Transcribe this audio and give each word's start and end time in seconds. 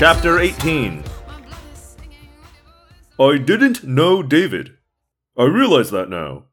Chapter 0.00 0.38
18 0.38 1.04
I 3.20 3.36
didn't 3.36 3.84
know 3.84 4.22
David. 4.22 4.78
I 5.36 5.44
realize 5.44 5.90
that 5.90 6.08
now. 6.08 6.44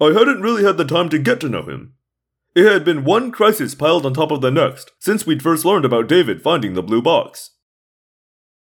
I 0.00 0.06
hadn't 0.14 0.40
really 0.40 0.64
had 0.64 0.78
the 0.78 0.86
time 0.86 1.10
to 1.10 1.18
get 1.18 1.38
to 1.40 1.50
know 1.50 1.64
him. 1.64 1.96
It 2.54 2.64
had 2.64 2.86
been 2.86 3.04
one 3.04 3.30
crisis 3.30 3.74
piled 3.74 4.06
on 4.06 4.14
top 4.14 4.30
of 4.30 4.40
the 4.40 4.50
next 4.50 4.92
since 4.98 5.26
we'd 5.26 5.42
first 5.42 5.66
learned 5.66 5.84
about 5.84 6.08
David 6.08 6.40
finding 6.40 6.72
the 6.72 6.82
blue 6.82 7.02
box. 7.02 7.50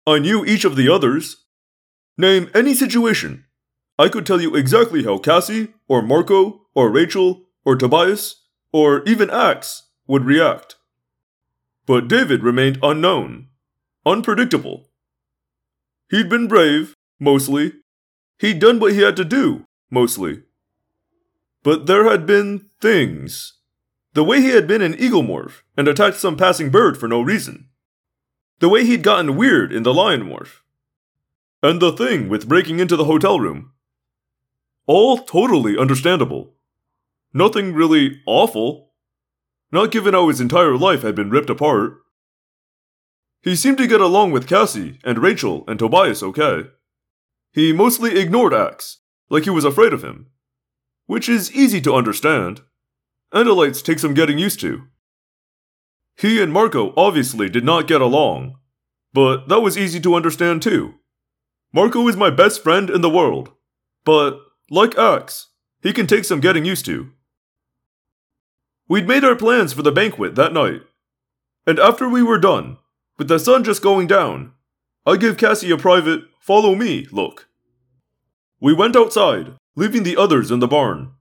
I 0.06 0.20
knew 0.20 0.46
each 0.46 0.64
of 0.64 0.76
the 0.76 0.90
others. 0.90 1.48
Name 2.16 2.52
any 2.54 2.76
situation. 2.76 3.46
I 3.98 4.10
could 4.10 4.28
tell 4.28 4.40
you 4.40 4.56
exactly 4.56 5.06
how 5.06 5.18
Cassie, 5.18 5.70
or 5.88 6.04
Marco, 6.04 6.68
or 6.76 6.92
Rachel, 6.92 7.46
or 7.66 7.76
Tobias, 7.76 8.44
or 8.72 9.02
even 9.08 9.32
Axe 9.32 9.90
would 10.06 10.24
react. 10.24 10.76
But 11.88 12.08
David 12.08 12.44
remained 12.44 12.78
unknown, 12.84 13.48
unpredictable. 14.06 14.90
He'd 16.10 16.30
been 16.30 16.48
brave, 16.48 16.96
mostly. 17.20 17.74
He'd 18.40 18.60
done 18.60 18.80
what 18.80 18.94
he 18.94 19.02
had 19.02 19.16
to 19.18 19.26
do, 19.26 19.66
mostly. 19.90 20.44
But 21.64 21.86
there 21.86 22.10
had 22.10 22.26
been 22.26 22.70
things. 22.82 23.54
The 24.14 24.24
way 24.24 24.42
he 24.42 24.50
had 24.50 24.68
been 24.68 24.82
an 24.82 24.94
Eaglemorph 24.94 25.62
and 25.76 25.88
attacked 25.88 26.18
some 26.18 26.38
passing 26.38 26.70
bird 26.70 26.98
for 26.98 27.08
no 27.08 27.22
reason. 27.22 27.70
The 28.60 28.70
way 28.70 28.86
he'd 28.86 29.02
gotten 29.02 29.36
weird 29.36 29.74
in 29.74 29.84
the 29.84 29.94
Lion 29.94 30.24
Morph. 30.24 30.60
And 31.64 31.82
the 31.82 31.94
thing 31.94 32.30
with 32.30 32.48
breaking 32.48 32.80
into 32.80 32.96
the 32.96 33.06
hotel 33.06 33.40
room. 33.40 33.72
All 34.86 35.18
totally 35.18 35.78
understandable. 35.78 36.54
Nothing 37.34 37.74
really 37.74 38.22
awful. 38.28 38.92
Not 39.72 39.92
given 39.92 40.14
how 40.14 40.28
his 40.28 40.42
entire 40.42 40.78
life 40.78 41.02
had 41.02 41.16
been 41.16 41.32
ripped 41.32 41.50
apart. 41.50 42.03
He 43.44 43.58
seemed 43.58 43.78
to 43.80 43.88
get 43.88 44.00
along 44.00 44.32
with 44.32 44.48
Cassie 44.48 45.00
and 45.04 45.20
Rachel 45.20 45.66
and 45.68 45.78
Tobias 45.78 46.24
okay. 46.24 46.70
He 47.52 47.74
mostly 47.74 48.18
ignored 48.18 48.54
Axe, 48.54 49.00
like 49.30 49.44
he 49.44 49.50
was 49.50 49.66
afraid 49.66 49.92
of 49.92 50.04
him. 50.04 50.28
Which 51.08 51.28
is 51.28 51.52
easy 51.52 51.82
to 51.82 51.94
understand. 51.94 52.62
Andalites 53.34 53.84
take 53.84 54.00
some 54.00 54.14
getting 54.14 54.40
used 54.40 54.62
to. 54.62 54.84
He 56.16 56.42
and 56.42 56.54
Marco 56.54 56.94
obviously 56.96 57.50
did 57.50 57.66
not 57.66 57.88
get 57.88 58.00
along, 58.00 58.56
but 59.12 59.50
that 59.50 59.62
was 59.62 59.78
easy 59.78 60.00
to 60.00 60.16
understand 60.16 60.62
too. 60.62 60.94
Marco 61.74 62.08
is 62.08 62.16
my 62.16 62.30
best 62.30 62.64
friend 62.64 62.90
in 62.90 63.02
the 63.02 63.10
world, 63.10 63.52
but, 64.06 64.40
like 64.70 64.98
Axe, 64.98 65.50
he 65.82 65.92
can 65.92 66.08
take 66.08 66.24
some 66.24 66.40
getting 66.40 66.64
used 66.64 66.86
to. 66.86 67.10
We'd 68.88 69.08
made 69.08 69.26
our 69.26 69.36
plans 69.36 69.74
for 69.74 69.82
the 69.82 69.92
banquet 69.92 70.36
that 70.36 70.54
night, 70.54 70.82
and 71.66 71.80
after 71.80 72.08
we 72.08 72.22
were 72.24 72.38
done, 72.38 72.78
with 73.18 73.28
the 73.28 73.40
sun 73.40 73.64
just 73.64 73.82
going 73.82 74.08
down, 74.08 74.54
I 75.06 75.18
gave 75.18 75.38
Cassie 75.38 75.72
a 75.72 75.78
private, 75.78 76.24
follow 76.40 76.76
me 76.76 77.08
look. 77.12 77.48
We 78.60 78.74
went 78.74 78.96
outside, 78.96 79.54
leaving 79.76 80.04
the 80.04 80.18
others 80.18 80.50
in 80.50 80.60
the 80.60 80.68
barn. 80.68 81.12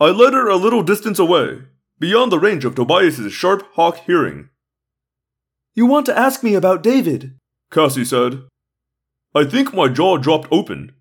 I 0.00 0.06
led 0.06 0.34
her 0.34 0.48
a 0.48 0.56
little 0.56 0.82
distance 0.82 1.18
away, 1.18 1.62
beyond 1.98 2.30
the 2.30 2.38
range 2.38 2.64
of 2.64 2.74
Tobias's 2.74 3.32
sharp 3.32 3.62
hawk 3.74 3.98
hearing. 4.06 4.50
You 5.74 5.86
want 5.86 6.06
to 6.06 6.18
ask 6.18 6.42
me 6.42 6.54
about 6.54 6.82
David? 6.82 7.38
Cassie 7.70 8.04
said. 8.04 8.42
I 9.34 9.44
think 9.44 9.74
my 9.74 9.88
jaw 9.88 10.18
dropped 10.18 10.48
open. 10.52 10.92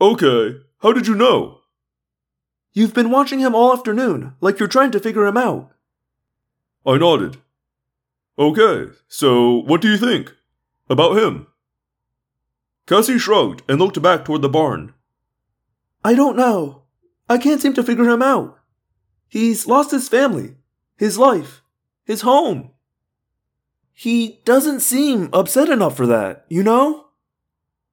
Okay, 0.00 0.56
how 0.80 0.92
did 0.92 1.06
you 1.06 1.14
know? 1.14 1.58
You've 2.72 2.94
been 2.94 3.10
watching 3.10 3.40
him 3.40 3.54
all 3.54 3.72
afternoon, 3.72 4.34
like 4.40 4.58
you're 4.58 4.68
trying 4.68 4.90
to 4.92 5.00
figure 5.00 5.26
him 5.26 5.36
out. 5.36 5.70
I 6.86 6.96
nodded. 6.96 7.38
Okay, 8.38 8.92
so 9.08 9.62
what 9.62 9.80
do 9.80 9.90
you 9.90 9.98
think? 9.98 10.32
About 10.88 11.18
him? 11.18 11.48
Cassie 12.86 13.18
shrugged 13.18 13.62
and 13.68 13.80
looked 13.80 14.00
back 14.00 14.24
toward 14.24 14.42
the 14.42 14.48
barn. 14.48 14.94
I 16.04 16.14
don't 16.14 16.36
know. 16.36 16.84
I 17.28 17.36
can't 17.36 17.60
seem 17.60 17.74
to 17.74 17.82
figure 17.82 18.08
him 18.08 18.22
out. 18.22 18.58
He's 19.28 19.66
lost 19.66 19.90
his 19.90 20.08
family, 20.08 20.54
his 20.96 21.18
life, 21.18 21.62
his 22.04 22.22
home. 22.22 22.70
He 23.92 24.40
doesn't 24.44 24.80
seem 24.80 25.28
upset 25.32 25.68
enough 25.68 25.96
for 25.96 26.06
that, 26.06 26.46
you 26.48 26.62
know? 26.62 27.08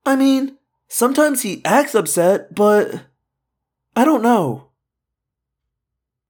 I 0.06 0.16
mean, 0.16 0.58
sometimes 0.88 1.42
he 1.42 1.66
acts 1.66 1.96
upset, 1.96 2.54
but 2.54 3.02
I 3.96 4.06
don't 4.06 4.22
know. 4.22 4.70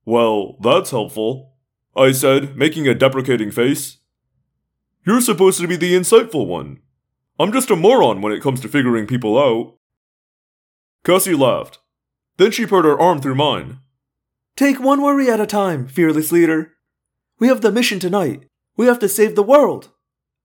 Well, 0.05 0.57
that's 0.61 0.91
helpful, 0.91 1.53
I 1.95 2.13
said, 2.13 2.55
making 2.55 2.87
a 2.87 2.95
deprecating 2.95 3.51
face. 3.51 3.97
You're 5.05 5.21
supposed 5.21 5.61
to 5.61 5.67
be 5.67 5.75
the 5.75 5.93
insightful 5.93 6.47
one. 6.47 6.79
I'm 7.39 7.51
just 7.51 7.69
a 7.69 7.75
moron 7.75 8.21
when 8.21 8.33
it 8.33 8.41
comes 8.41 8.59
to 8.61 8.67
figuring 8.67 9.05
people 9.05 9.37
out. 9.37 9.77
Cassie 11.03 11.35
laughed. 11.35 11.79
Then 12.37 12.51
she 12.51 12.65
put 12.65 12.85
her 12.85 12.99
arm 12.99 13.21
through 13.21 13.35
mine. 13.35 13.79
Take 14.55 14.79
one 14.79 15.01
worry 15.01 15.29
at 15.29 15.39
a 15.39 15.45
time, 15.45 15.87
fearless 15.87 16.31
leader. 16.31 16.73
We 17.39 17.49
have 17.49 17.61
the 17.61 17.71
mission 17.71 17.99
tonight. 17.99 18.47
We 18.77 18.87
have 18.87 18.99
to 18.99 19.09
save 19.09 19.35
the 19.35 19.43
world. 19.43 19.89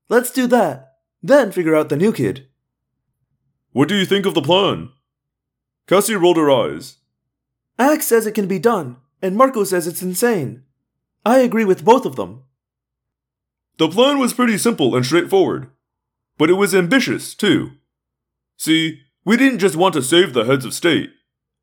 Let's 0.09 0.31
do 0.31 0.47
that, 0.49 0.95
then 1.23 1.53
figure 1.53 1.77
out 1.77 1.89
the 1.89 1.97
new 1.97 2.13
kid. 2.13 2.49
What 3.73 3.89
do 3.89 3.95
you 3.95 4.05
think 4.05 4.27
of 4.27 4.35
the 4.35 4.43
plan? 4.43 4.91
Cassie 5.87 6.17
rolled 6.17 6.37
her 6.37 6.51
eyes. 6.51 6.99
Axe 7.79 8.07
says 8.07 8.27
it 8.27 8.35
can 8.35 8.47
be 8.47 8.59
done, 8.59 8.97
and 9.23 9.37
Marco 9.37 9.65
says 9.65 9.87
it's 9.87 10.03
insane. 10.03 10.65
I 11.25 11.39
agree 11.39 11.65
with 11.65 11.85
both 11.85 12.05
of 12.05 12.17
them. 12.17 12.43
The 13.81 13.89
plan 13.89 14.19
was 14.19 14.35
pretty 14.35 14.59
simple 14.59 14.95
and 14.95 15.07
straightforward, 15.07 15.71
but 16.37 16.51
it 16.51 16.59
was 16.61 16.75
ambitious, 16.75 17.35
too. 17.35 17.71
See, 18.59 19.01
we 19.25 19.39
didn't 19.39 19.59
just 19.59 19.75
want 19.75 19.95
to 19.95 20.03
save 20.03 20.35
the 20.35 20.45
heads 20.45 20.67
of 20.67 20.75
state. 20.75 21.09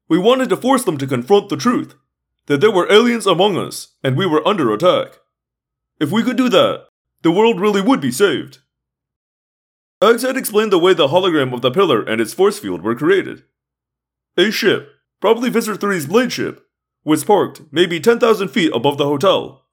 We 0.10 0.18
wanted 0.18 0.50
to 0.50 0.58
force 0.58 0.84
them 0.84 0.98
to 0.98 1.06
confront 1.06 1.50
the 1.50 1.58
truth 1.58 1.94
that 2.48 2.60
there 2.60 2.72
were 2.72 2.92
aliens 2.92 3.28
among 3.28 3.56
us 3.56 3.90
and 4.04 4.18
we 4.18 4.26
were 4.26 4.46
under 4.48 4.74
attack. 4.74 5.20
If 6.00 6.12
we 6.12 6.24
could 6.24 6.38
do 6.38 6.50
that, 6.50 6.88
the 7.22 7.30
world 7.30 7.60
really 7.60 7.82
would 7.82 8.02
be 8.02 8.12
saved. 8.12 8.62
Axe 10.02 10.24
had 10.24 10.38
explained 10.38 10.72
the 10.72 10.80
way 10.80 10.96
the 10.96 11.10
hologram 11.10 11.54
of 11.54 11.62
the 11.62 11.70
pillar 11.70 12.02
and 12.02 12.20
its 12.20 12.34
force 12.34 12.58
field 12.58 12.82
were 12.82 12.96
created. 12.96 13.44
A 14.38 14.50
ship, 14.50 14.90
probably 15.22 15.52
Visser 15.52 15.76
3's 15.76 16.08
blade 16.08 16.34
ship, 16.34 16.66
was 17.04 17.24
parked 17.24 17.62
maybe 17.72 18.00
10,000 18.00 18.48
feet 18.48 18.72
above 18.74 18.98
the 18.98 19.06
hotel. 19.06 19.66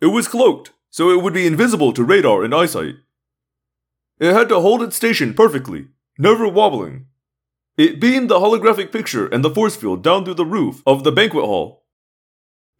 It 0.00 0.12
was 0.14 0.28
cloaked, 0.28 0.70
so 0.94 1.10
it 1.10 1.20
would 1.20 1.34
be 1.34 1.44
invisible 1.44 1.92
to 1.92 2.04
radar 2.04 2.44
and 2.44 2.54
eyesight. 2.54 2.94
It 4.20 4.32
had 4.32 4.48
to 4.50 4.60
hold 4.60 4.80
its 4.80 4.94
station 4.94 5.34
perfectly, 5.34 5.88
never 6.18 6.46
wobbling. 6.46 7.06
It 7.76 8.00
beamed 8.00 8.30
the 8.30 8.38
holographic 8.38 8.92
picture 8.92 9.26
and 9.26 9.44
the 9.44 9.50
force 9.50 9.74
field 9.74 10.04
down 10.04 10.24
through 10.24 10.34
the 10.34 10.46
roof 10.46 10.84
of 10.86 11.02
the 11.02 11.10
banquet 11.10 11.46
hall. 11.46 11.82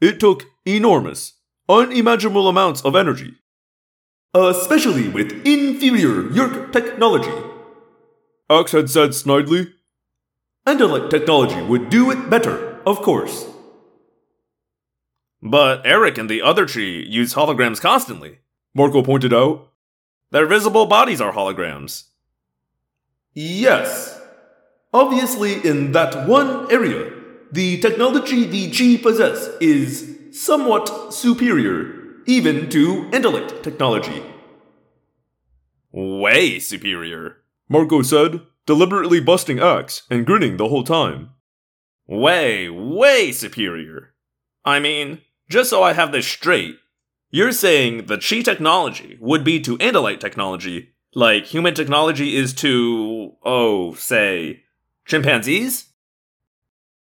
It 0.00 0.20
took 0.20 0.44
enormous, 0.64 1.32
unimaginable 1.68 2.46
amounts 2.46 2.82
of 2.82 2.94
energy. 2.94 3.34
Especially 4.32 5.08
with 5.08 5.44
inferior 5.44 6.22
Yeerk 6.22 6.72
technology. 6.72 7.34
Axe 8.48 8.70
had 8.70 8.90
said 8.90 9.10
snidely. 9.10 9.72
Andalite 10.68 11.10
technology 11.10 11.60
would 11.62 11.90
do 11.90 12.12
it 12.12 12.30
better, 12.30 12.80
of 12.86 13.02
course. 13.02 13.53
But 15.46 15.84
Erek 15.84 16.16
and 16.16 16.30
the 16.30 16.40
other 16.40 16.64
Chee 16.64 17.04
use 17.06 17.34
holograms 17.34 17.78
constantly, 17.78 18.38
Marco 18.74 19.02
pointed 19.02 19.34
out. 19.34 19.68
Their 20.30 20.46
visible 20.46 20.86
bodies 20.86 21.20
are 21.20 21.34
holograms. 21.34 22.04
Yes. 23.34 24.22
Obviously, 24.94 25.62
in 25.62 25.92
that 25.92 26.26
one 26.26 26.72
area, 26.72 27.12
the 27.52 27.78
technology 27.80 28.46
the 28.46 28.70
Chee 28.70 28.96
possess 28.96 29.50
is 29.60 30.16
somewhat 30.32 31.12
superior, 31.12 32.22
even 32.24 32.70
to 32.70 33.02
Andalite 33.10 33.62
technology. 33.62 34.24
Way 35.92 36.58
superior, 36.58 37.36
Marco 37.68 38.00
said, 38.00 38.40
deliberately 38.64 39.20
busting 39.20 39.60
Axe 39.60 40.04
and 40.10 40.24
grinning 40.24 40.56
the 40.56 40.68
whole 40.68 40.84
time. 40.84 41.30
Way, 42.06 42.70
way 42.70 43.30
superior. 43.30 44.14
I 44.64 44.80
mean, 44.80 45.20
just 45.48 45.70
so 45.70 45.82
I 45.82 45.92
have 45.92 46.12
this 46.12 46.26
straight, 46.26 46.76
you're 47.30 47.52
saying 47.52 48.06
the 48.06 48.16
Chee 48.16 48.42
technology 48.42 49.18
would 49.20 49.44
be 49.44 49.60
to 49.60 49.76
Andalite 49.78 50.20
technology, 50.20 50.90
like 51.14 51.46
human 51.46 51.74
technology 51.74 52.36
is 52.36 52.52
to, 52.54 53.32
oh, 53.44 53.94
say, 53.94 54.62
chimpanzees? 55.06 55.92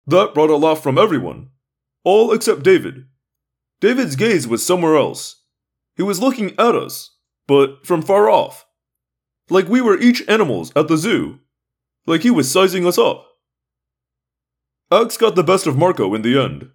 That 0.05 0.33
brought 0.33 0.49
a 0.49 0.55
laugh 0.55 0.81
from 0.81 0.97
everyone, 0.97 1.49
all 2.03 2.31
except 2.31 2.63
David. 2.63 3.05
David's 3.79 4.15
gaze 4.15 4.47
was 4.47 4.65
somewhere 4.65 4.95
else. 4.95 5.43
He 5.95 6.03
was 6.03 6.21
looking 6.21 6.51
at 6.59 6.75
us, 6.75 7.15
but 7.47 7.85
from 7.85 8.01
far 8.01 8.29
off. 8.29 8.65
Like 9.49 9.67
we 9.67 9.81
were 9.81 9.97
each 9.97 10.27
animals 10.27 10.71
at 10.75 10.87
the 10.87 10.97
zoo. 10.97 11.39
Like 12.05 12.21
he 12.21 12.31
was 12.31 12.51
sizing 12.51 12.85
us 12.85 12.97
up. 12.97 13.25
Axe 14.91 15.17
got 15.17 15.35
the 15.35 15.43
best 15.43 15.67
of 15.67 15.77
Marco 15.77 16.13
in 16.13 16.21
the 16.21 16.39
end. 16.39 16.69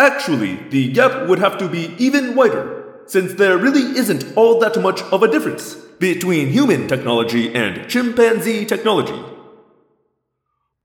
Actually, 0.00 0.56
the 0.70 0.90
gap 0.90 1.28
would 1.28 1.38
have 1.40 1.58
to 1.58 1.68
be 1.68 1.94
even 1.98 2.34
wider, 2.34 3.02
since 3.04 3.34
there 3.34 3.58
really 3.58 3.98
isn't 3.98 4.34
all 4.34 4.58
that 4.58 4.80
much 4.80 5.02
of 5.12 5.22
a 5.22 5.30
difference 5.30 5.74
between 5.98 6.48
human 6.48 6.88
technology 6.88 7.54
and 7.54 7.86
chimpanzee 7.86 8.64
technology. 8.64 9.22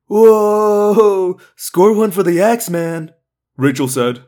Whoa! 0.08 1.40
Score 1.56 1.94
one 1.94 2.12
for 2.12 2.24
the 2.24 2.42
Axeman, 2.42 3.14
Rachel 3.56 3.88
said. 3.88 4.26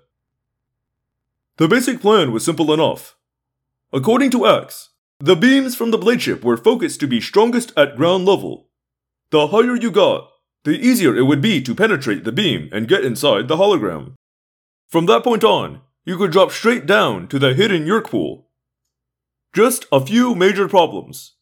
The 1.57 1.67
basic 1.67 1.99
plan 1.99 2.31
was 2.31 2.45
simple 2.45 2.71
enough. 2.71 3.17
According 3.91 4.31
to 4.31 4.45
Axe, 4.45 4.91
the 5.19 5.35
beams 5.35 5.75
from 5.75 5.91
the 5.91 5.97
blade 5.97 6.21
ship 6.21 6.45
were 6.45 6.55
focused 6.55 7.01
to 7.01 7.07
be 7.07 7.19
strongest 7.19 7.73
at 7.75 7.97
ground 7.97 8.25
level. 8.25 8.69
The 9.31 9.47
higher 9.47 9.75
you 9.75 9.91
got, 9.91 10.29
the 10.63 10.79
easier 10.79 11.13
it 11.13 11.23
would 11.23 11.41
be 11.41 11.61
to 11.63 11.75
penetrate 11.75 12.23
the 12.23 12.31
beam 12.31 12.69
and 12.71 12.87
get 12.87 13.03
inside 13.03 13.49
the 13.49 13.57
hologram. 13.57 14.13
From 14.87 15.05
that 15.07 15.23
point 15.23 15.43
on, 15.43 15.81
you 16.05 16.17
could 16.17 16.31
drop 16.31 16.51
straight 16.51 16.85
down 16.85 17.27
to 17.27 17.39
the 17.39 17.53
hidden 17.53 17.85
Yeerk 17.85 18.05
pool. 18.05 18.47
Just 19.53 19.85
a 19.91 20.05
few 20.05 20.33
major 20.33 20.67
problems. 20.69 21.33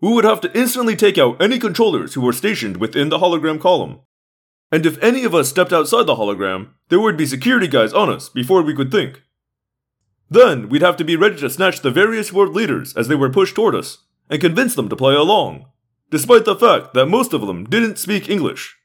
We 0.00 0.12
would 0.12 0.24
have 0.24 0.40
to 0.40 0.58
instantly 0.58 0.96
take 0.96 1.18
out 1.18 1.40
any 1.40 1.58
controllers 1.58 2.14
who 2.14 2.20
were 2.20 2.32
stationed 2.32 2.78
within 2.78 3.08
the 3.08 3.18
hologram 3.18 3.60
column. 3.60 4.00
And 4.72 4.86
if 4.86 5.02
any 5.02 5.24
of 5.24 5.34
us 5.34 5.48
stepped 5.48 5.72
outside 5.72 6.06
the 6.06 6.16
hologram, 6.16 6.70
there 6.88 7.00
would 7.00 7.16
be 7.16 7.26
security 7.26 7.68
guys 7.68 7.92
on 7.92 8.10
us 8.10 8.28
before 8.28 8.62
we 8.62 8.74
could 8.74 8.90
think. 8.90 9.22
Then 10.28 10.68
we'd 10.68 10.82
have 10.82 10.96
to 10.96 11.04
be 11.04 11.16
ready 11.16 11.36
to 11.36 11.50
snatch 11.50 11.80
the 11.80 11.90
various 11.90 12.32
world 12.32 12.54
leaders 12.54 12.96
as 12.96 13.08
they 13.08 13.16
were 13.16 13.30
pushed 13.30 13.54
toward 13.54 13.74
us, 13.74 13.98
and 14.28 14.40
convince 14.40 14.74
them 14.74 14.88
to 14.88 14.96
play 14.96 15.14
along, 15.14 15.66
despite 16.10 16.44
the 16.44 16.56
fact 16.56 16.94
that 16.94 17.06
most 17.06 17.32
of 17.32 17.46
them 17.46 17.64
didn't 17.64 17.98
speak 17.98 18.28
English. 18.28 18.76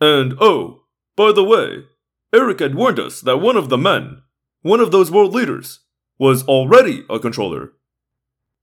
And 0.00 0.34
oh, 0.40 0.84
by 1.14 1.32
the 1.32 1.44
way, 1.44 1.84
Erek 2.32 2.60
had 2.60 2.74
warned 2.74 3.00
us 3.00 3.20
that 3.20 3.38
one 3.38 3.56
of 3.56 3.68
the 3.68 3.78
men, 3.78 4.22
one 4.62 4.80
of 4.80 4.92
those 4.92 5.10
world 5.10 5.34
leaders, 5.34 5.80
was 6.18 6.46
already 6.46 7.04
a 7.10 7.18
controller. 7.18 7.72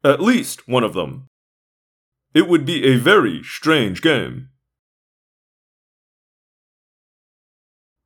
At 0.03 0.21
least 0.21 0.67
one 0.67 0.83
of 0.83 0.93
them. 0.93 1.27
It 2.33 2.47
would 2.47 2.65
be 2.65 2.85
a 2.85 2.97
very 2.97 3.41
strange 3.43 4.01
game. 4.01 4.49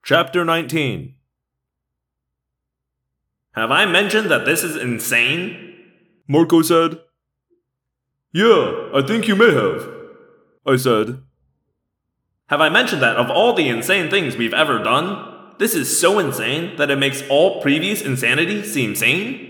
Chapter 0.04 0.44
19 0.44 1.16
Have 3.52 3.72
I 3.72 3.86
mentioned 3.86 4.32
that 4.32 4.46
this 4.46 4.64
is 4.64 4.76
insane? 4.76 5.76
Marco 6.28 6.62
said. 6.62 7.00
Yeah, 8.34 8.90
I 8.96 9.02
think 9.06 9.28
you 9.28 9.36
may 9.36 9.54
have. 9.54 9.90
I 10.66 10.78
said. 10.78 11.22
Have 12.48 12.62
I 12.62 12.70
mentioned 12.70 13.02
that 13.02 13.18
of 13.18 13.30
all 13.30 13.54
the 13.54 13.68
insane 13.68 14.10
things 14.10 14.38
we've 14.38 14.54
ever 14.54 14.80
done, 14.80 15.31
this 15.62 15.76
is 15.76 16.00
so 16.00 16.18
insane 16.18 16.76
that 16.78 16.90
it 16.90 16.98
makes 16.98 17.22
all 17.30 17.62
previous 17.62 18.02
insanity 18.02 18.64
seem 18.64 18.96
sane? 18.96 19.48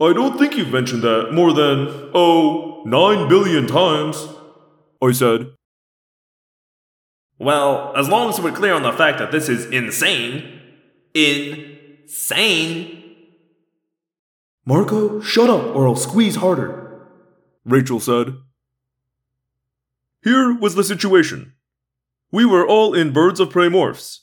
I 0.00 0.12
don't 0.12 0.36
think 0.36 0.56
you've 0.56 0.72
mentioned 0.72 1.02
that 1.02 1.32
more 1.32 1.52
than, 1.52 2.10
oh, 2.12 2.82
nine 2.84 3.28
billion 3.28 3.66
times. 3.66 4.28
I 5.02 5.12
said. 5.12 5.52
Well, 7.38 7.92
as 7.96 8.08
long 8.08 8.28
as 8.30 8.40
we're 8.40 8.52
clear 8.52 8.74
on 8.74 8.82
the 8.82 8.92
fact 8.92 9.18
that 9.18 9.30
this 9.30 9.48
is 9.48 9.66
insane, 9.66 10.60
insane. 11.14 13.02
Marco, 14.64 15.20
shut 15.20 15.48
up 15.48 15.76
or 15.76 15.86
I'll 15.86 15.96
squeeze 15.96 16.36
harder. 16.36 17.06
Rachel 17.64 18.00
said. 18.00 18.36
Here 20.22 20.52
was 20.52 20.74
the 20.74 20.82
situation. 20.82 21.52
We 22.32 22.44
were 22.44 22.66
all 22.66 22.94
in 22.94 23.12
birds 23.12 23.40
of 23.40 23.50
prey 23.50 23.68
morphs. 23.68 24.18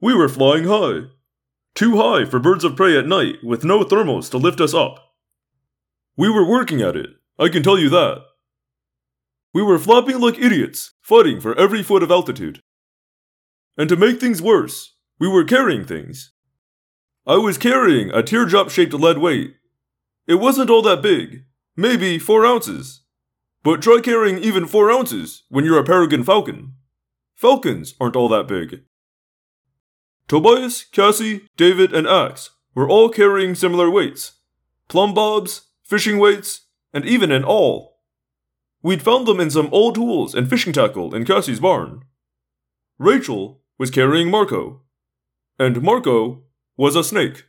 We 0.00 0.14
were 0.14 0.28
flying 0.28 0.64
high. 0.64 1.08
Too 1.74 1.96
high 1.96 2.24
for 2.24 2.38
birds 2.38 2.64
of 2.64 2.76
prey 2.76 2.98
at 2.98 3.06
night 3.06 3.36
with 3.42 3.64
no 3.64 3.84
thermals 3.84 4.30
to 4.30 4.38
lift 4.38 4.60
us 4.60 4.74
up. 4.74 4.98
We 6.16 6.28
were 6.28 6.48
working 6.48 6.82
at 6.82 6.96
it, 6.96 7.10
I 7.38 7.48
can 7.48 7.62
tell 7.62 7.78
you 7.78 7.88
that. 7.90 8.22
We 9.54 9.62
were 9.62 9.78
flopping 9.78 10.20
like 10.20 10.38
idiots, 10.38 10.92
fighting 11.00 11.40
for 11.40 11.58
every 11.58 11.82
foot 11.82 12.02
of 12.02 12.10
altitude. 12.10 12.60
And 13.76 13.88
to 13.88 13.96
make 13.96 14.20
things 14.20 14.40
worse, 14.40 14.96
we 15.18 15.28
were 15.28 15.44
carrying 15.44 15.84
things. 15.84 16.32
I 17.26 17.36
was 17.36 17.58
carrying 17.58 18.10
a 18.10 18.22
teardrop 18.22 18.70
shaped 18.70 18.92
lead 18.92 19.18
weight. 19.18 19.54
It 20.26 20.36
wasn't 20.36 20.70
all 20.70 20.82
that 20.82 21.02
big, 21.02 21.44
maybe 21.76 22.18
four 22.18 22.44
ounces. 22.46 23.02
But 23.62 23.82
try 23.82 24.00
carrying 24.02 24.38
even 24.38 24.66
four 24.66 24.90
ounces 24.90 25.44
when 25.48 25.64
you're 25.64 25.78
a 25.78 25.84
peregrine 25.84 26.24
falcon. 26.24 26.74
Falcons 27.42 27.96
aren't 28.00 28.14
all 28.14 28.28
that 28.28 28.46
big. 28.46 28.84
Tobias, 30.28 30.84
Cassie, 30.84 31.48
David, 31.56 31.92
and 31.92 32.06
Axe 32.06 32.50
were 32.72 32.88
all 32.88 33.08
carrying 33.08 33.56
similar 33.56 33.90
weights 33.90 34.34
plumb 34.88 35.12
bobs, 35.12 35.62
fishing 35.82 36.20
weights, 36.20 36.68
and 36.92 37.04
even 37.04 37.32
an 37.32 37.42
awl. 37.42 37.98
We'd 38.80 39.02
found 39.02 39.26
them 39.26 39.40
in 39.40 39.50
some 39.50 39.68
old 39.72 39.96
tools 39.96 40.36
and 40.36 40.48
fishing 40.48 40.72
tackle 40.72 41.16
in 41.16 41.24
Cassie's 41.24 41.58
barn. 41.58 42.02
Rachel 42.96 43.62
was 43.76 43.90
carrying 43.90 44.30
Marco, 44.30 44.82
and 45.58 45.82
Marco 45.82 46.44
was 46.76 46.94
a 46.94 47.02
snake. 47.02 47.46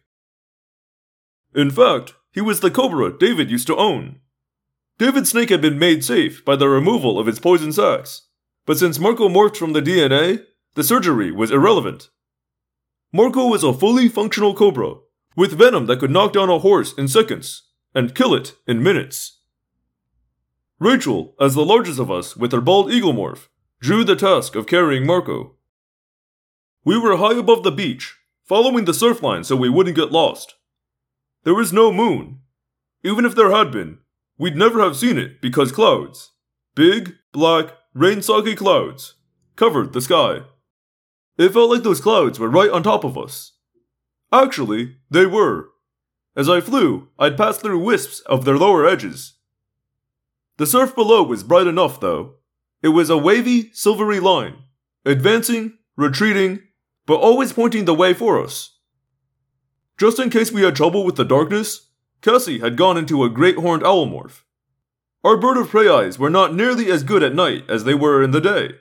In 1.53 1.69
fact, 1.69 2.15
he 2.31 2.41
was 2.41 2.61
the 2.61 2.71
cobra 2.71 3.15
David 3.15 3.51
used 3.51 3.67
to 3.67 3.75
own. 3.75 4.21
David's 4.97 5.29
snake 5.29 5.49
had 5.49 5.61
been 5.61 5.77
made 5.77 6.03
safe 6.03 6.43
by 6.43 6.55
the 6.55 6.67
removal 6.67 7.19
of 7.19 7.27
its 7.27 7.37
poison 7.37 7.71
sacs, 7.71 8.29
but 8.65 8.77
since 8.77 8.99
Marco 8.99 9.27
morphed 9.27 9.57
from 9.57 9.73
the 9.73 9.81
DNA, 9.81 10.43
the 10.75 10.83
surgery 10.83 11.31
was 11.31 11.51
irrelevant. 11.51 12.09
Marco 13.11 13.47
was 13.47 13.63
a 13.63 13.73
fully 13.73 14.09
functional 14.09 14.55
cobra, 14.55 14.95
with 15.35 15.57
venom 15.57 15.85
that 15.85 15.99
could 15.99 16.11
knock 16.11 16.33
down 16.33 16.49
a 16.49 16.59
horse 16.59 16.93
in 16.93 17.07
seconds 17.07 17.63
and 17.93 18.15
kill 18.15 18.33
it 18.33 18.55
in 18.67 18.81
minutes. 18.81 19.39
Rachel, 20.79 21.35
as 21.39 21.53
the 21.53 21.65
largest 21.65 21.99
of 21.99 22.11
us 22.11 22.35
with 22.35 22.51
her 22.51 22.61
bald 22.61 22.91
eagle 22.91 23.13
morph, 23.13 23.47
drew 23.79 24.03
the 24.03 24.15
task 24.15 24.55
of 24.55 24.67
carrying 24.67 25.05
Marco. 25.05 25.55
We 26.83 26.97
were 26.97 27.17
high 27.17 27.37
above 27.37 27.63
the 27.63 27.71
beach, 27.71 28.15
following 28.43 28.85
the 28.85 28.93
surf 28.93 29.21
line 29.21 29.43
so 29.43 29.55
we 29.55 29.69
wouldn't 29.69 29.95
get 29.95 30.11
lost. 30.11 30.55
There 31.43 31.55
was 31.55 31.71
no 31.71 31.91
moon. 31.91 32.39
Even 33.03 33.25
if 33.25 33.35
there 33.35 33.51
had 33.51 33.71
been, 33.71 33.99
we'd 34.37 34.55
never 34.55 34.81
have 34.81 34.97
seen 34.97 35.17
it 35.17 35.41
because 35.41 35.71
clouds, 35.71 36.31
big, 36.75 37.15
black, 37.31 37.73
rain 37.93 38.21
soggy 38.21 38.55
clouds, 38.55 39.15
covered 39.55 39.93
the 39.93 40.01
sky. 40.01 40.41
It 41.37 41.49
felt 41.53 41.69
like 41.69 41.83
those 41.83 42.01
clouds 42.01 42.39
were 42.39 42.49
right 42.49 42.69
on 42.69 42.83
top 42.83 43.03
of 43.03 43.17
us. 43.17 43.53
Actually, 44.31 44.97
they 45.09 45.25
were. 45.25 45.69
As 46.35 46.49
I 46.49 46.61
flew, 46.61 47.09
I'd 47.19 47.37
pass 47.37 47.57
through 47.57 47.83
wisps 47.83 48.21
of 48.21 48.45
their 48.45 48.57
lower 48.57 48.87
edges. 48.87 49.35
The 50.57 50.65
surf 50.65 50.95
below 50.95 51.23
was 51.23 51.43
bright 51.43 51.67
enough, 51.67 51.99
though. 51.99 52.35
It 52.81 52.89
was 52.89 53.09
a 53.09 53.17
wavy, 53.17 53.71
silvery 53.73 54.19
line, 54.19 54.55
advancing, 55.05 55.77
retreating, 55.95 56.61
but 57.05 57.15
always 57.15 57.53
pointing 57.53 57.85
the 57.85 57.93
way 57.93 58.13
for 58.13 58.41
us. 58.41 58.77
Just 59.97 60.19
in 60.19 60.29
case 60.29 60.51
we 60.51 60.63
had 60.63 60.75
trouble 60.75 61.05
with 61.05 61.15
the 61.15 61.23
darkness, 61.23 61.89
Cassie 62.21 62.59
had 62.59 62.77
gone 62.77 62.97
into 62.97 63.23
a 63.23 63.29
great 63.29 63.57
horned 63.57 63.83
owl 63.83 64.07
morph. 64.07 64.41
Our 65.23 65.37
bird 65.37 65.57
of 65.57 65.69
prey 65.69 65.87
eyes 65.87 66.19
were 66.19 66.29
not 66.29 66.53
nearly 66.53 66.91
as 66.91 67.03
good 67.03 67.23
at 67.23 67.33
night 67.33 67.63
as 67.69 67.85
they 67.85 67.93
were 67.93 68.21
in 68.21 68.31
the 68.31 68.41
day, 68.41 68.71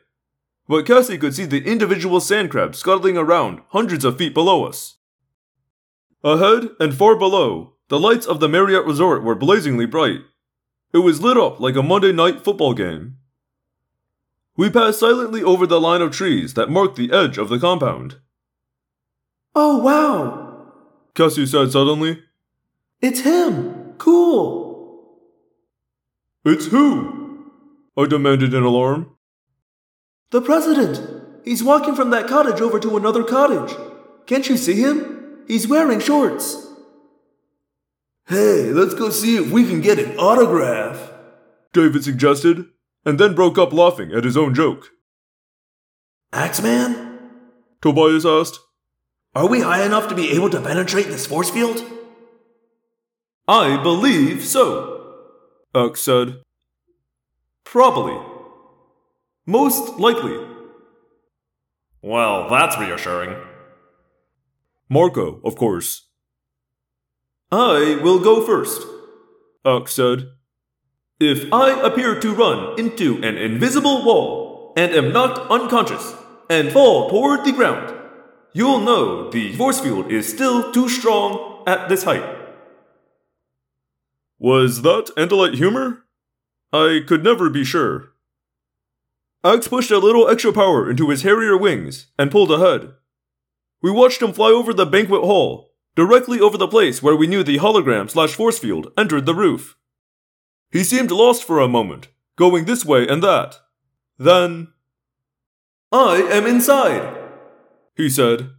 but 0.69 0.87
Cassie 0.87 1.19
could 1.19 1.35
see 1.35 1.45
the 1.45 1.65
individual 1.65 2.21
sand 2.21 2.51
crabs 2.51 2.79
scuttling 2.79 3.17
around 3.17 3.61
hundreds 3.69 4.05
of 4.05 4.19
feet 4.19 4.35
below 4.35 4.65
us. 4.65 4.97
Ahead 6.25 6.71
and 6.81 6.95
far 6.95 7.17
below, 7.17 7.75
the 7.89 8.01
lights 8.01 8.27
of 8.27 8.41
the 8.41 8.49
Marriott 8.49 8.87
Resort 8.87 9.23
were 9.23 9.35
blazingly 9.35 9.87
bright. 9.87 10.21
It 10.93 10.99
was 10.99 11.21
lit 11.21 11.37
up 11.37 11.61
like 11.61 11.77
a 11.77 11.83
Monday 11.83 12.13
night 12.13 12.43
football 12.43 12.75
game. 12.75 13.19
We 14.57 14.69
passed 14.69 15.01
silently 15.01 15.43
over 15.43 15.67
the 15.67 15.81
line 15.81 16.03
of 16.03 16.11
trees 16.11 16.55
that 16.55 16.71
marked 16.71 16.97
the 16.97 17.13
edge 17.13 17.39
of 17.39 17.49
the 17.49 17.59
compound. 17.59 18.19
Oh, 19.55 19.79
wow! 19.79 20.73
Cassie 21.15 21.47
said 21.47 21.73
suddenly. 21.73 22.23
It's 23.01 23.21
him! 23.21 23.95
Cool! 23.99 24.62
It's 26.45 26.67
who? 26.67 27.51
I 27.97 28.07
demanded 28.07 28.53
in 28.53 28.63
alarm. 28.63 29.17
The 30.31 30.41
president! 30.43 31.45
He's 31.45 31.63
walking 31.63 31.95
from 31.95 32.11
that 32.11 32.29
cottage 32.29 32.61
over 32.61 32.79
to 32.81 32.97
another 32.97 33.23
cottage. 33.23 33.77
Can't 34.27 34.49
you 34.49 34.57
see 34.57 34.75
him? 34.75 35.43
He's 35.47 35.69
wearing 35.69 36.01
shorts. 36.01 36.69
Hey, 38.29 38.73
let's 38.73 38.95
go 38.95 39.11
see 39.11 39.37
if 39.37 39.51
we 39.51 39.67
can 39.67 39.81
get 39.81 39.99
an 39.99 40.17
autograph, 40.17 41.13
David 41.73 42.05
suggested, 42.05 42.67
and 43.05 43.19
then 43.19 43.35
broke 43.35 43.59
up 43.59 43.73
laughing 43.73 44.13
at 44.13 44.25
his 44.25 44.37
own 44.37 44.55
joke. 44.55 44.91
Axeman? 46.33 47.19
Tobias 47.81 48.25
asked. 48.25 48.61
Are 49.35 49.49
we 49.49 49.61
high 49.61 49.85
enough 49.85 50.09
to 50.09 50.15
be 50.15 50.31
able 50.31 50.51
to 50.51 50.61
penetrate 50.61 51.07
this 51.07 51.27
force 51.27 51.51
field? 51.51 51.85
I 53.49 53.83
believe 53.83 54.45
so, 54.45 54.92
Axe 55.75 56.03
said. 56.03 56.43
Probably. 57.65 58.19
Most 59.47 59.99
likely. 59.99 60.39
Well, 62.03 62.51
that's 62.51 62.79
reassuring. 62.79 63.37
Marco, 64.91 65.41
of 65.45 65.57
course. 65.57 66.09
I 67.51 67.99
will 68.03 68.19
go 68.19 68.45
first, 68.45 68.87
Axe 69.65 69.95
said. 69.95 70.33
If 71.19 71.51
I 71.51 71.81
appear 71.81 72.21
to 72.21 72.35
run 72.35 72.79
into 72.79 73.17
an 73.23 73.39
invisible 73.39 74.05
wall 74.05 74.75
and 74.77 74.93
am 74.93 75.13
knocked 75.13 75.39
unconscious 75.51 76.15
and 76.51 76.71
fall 76.71 77.09
toward 77.09 77.45
the 77.45 77.53
ground, 77.53 77.95
you'll 78.53 78.81
know 78.81 79.31
the 79.31 79.55
force 79.55 79.81
field 79.81 80.13
is 80.13 80.29
still 80.29 80.71
too 80.73 80.91
strong 80.91 81.63
at 81.67 81.89
this 81.89 82.03
height. 82.03 82.42
Was 84.43 84.83
that 84.83 85.13
Andalite 85.17 85.55
humor? 85.55 86.05
I 86.73 87.05
could 87.07 87.23
never 87.23 87.49
be 87.49 87.63
sure. 87.63 88.09
Axe 89.45 89.69
pushed 89.69 89.93
a 89.93 89.99
little 89.99 90.29
extra 90.29 90.53
power 90.53 90.91
into 90.91 91.11
his 91.11 91.23
harrier 91.23 91.57
wings 91.57 92.09
and 92.19 92.29
pulled 92.29 92.51
ahead. 92.51 92.95
We 93.83 93.93
watched 93.93 94.21
him 94.21 94.33
fly 94.33 94.49
over 94.49 94.75
the 94.75 94.85
banquet 94.85 95.23
hall, 95.23 95.71
directly 95.95 96.41
over 96.41 96.59
the 96.59 96.67
place 96.67 97.01
where 97.01 97.15
we 97.15 97.29
knew 97.29 97.45
the 97.45 97.59
hologram 97.59 98.11
slash 98.11 98.35
force 98.35 98.59
field 98.59 98.93
entered 98.99 99.27
the 99.27 99.35
roof. 99.35 99.77
He 100.73 100.83
seemed 100.83 101.13
lost 101.13 101.45
for 101.45 101.61
a 101.61 101.69
moment, 101.69 102.09
going 102.35 102.65
this 102.65 102.85
way 102.85 103.07
and 103.07 103.23
that. 103.23 103.61
Then. 104.19 104.73
I 105.93 106.17
am 106.17 106.49
inside, 106.49 107.17
he 107.95 108.11
said. 108.11 108.51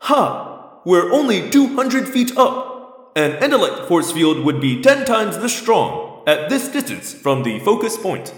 Ha! 0.00 0.80
We're 0.84 1.12
only 1.12 1.50
200 1.50 2.08
feet 2.08 2.36
up. 2.36 2.75
An 3.16 3.32
Andalite 3.38 3.88
force 3.88 4.12
field 4.12 4.44
would 4.44 4.60
be 4.60 4.82
10 4.82 5.06
times 5.06 5.38
this 5.38 5.56
strong 5.56 6.22
at 6.26 6.50
this 6.50 6.68
distance 6.68 7.14
from 7.14 7.44
the 7.44 7.58
focus 7.60 7.96
point. 7.96 8.34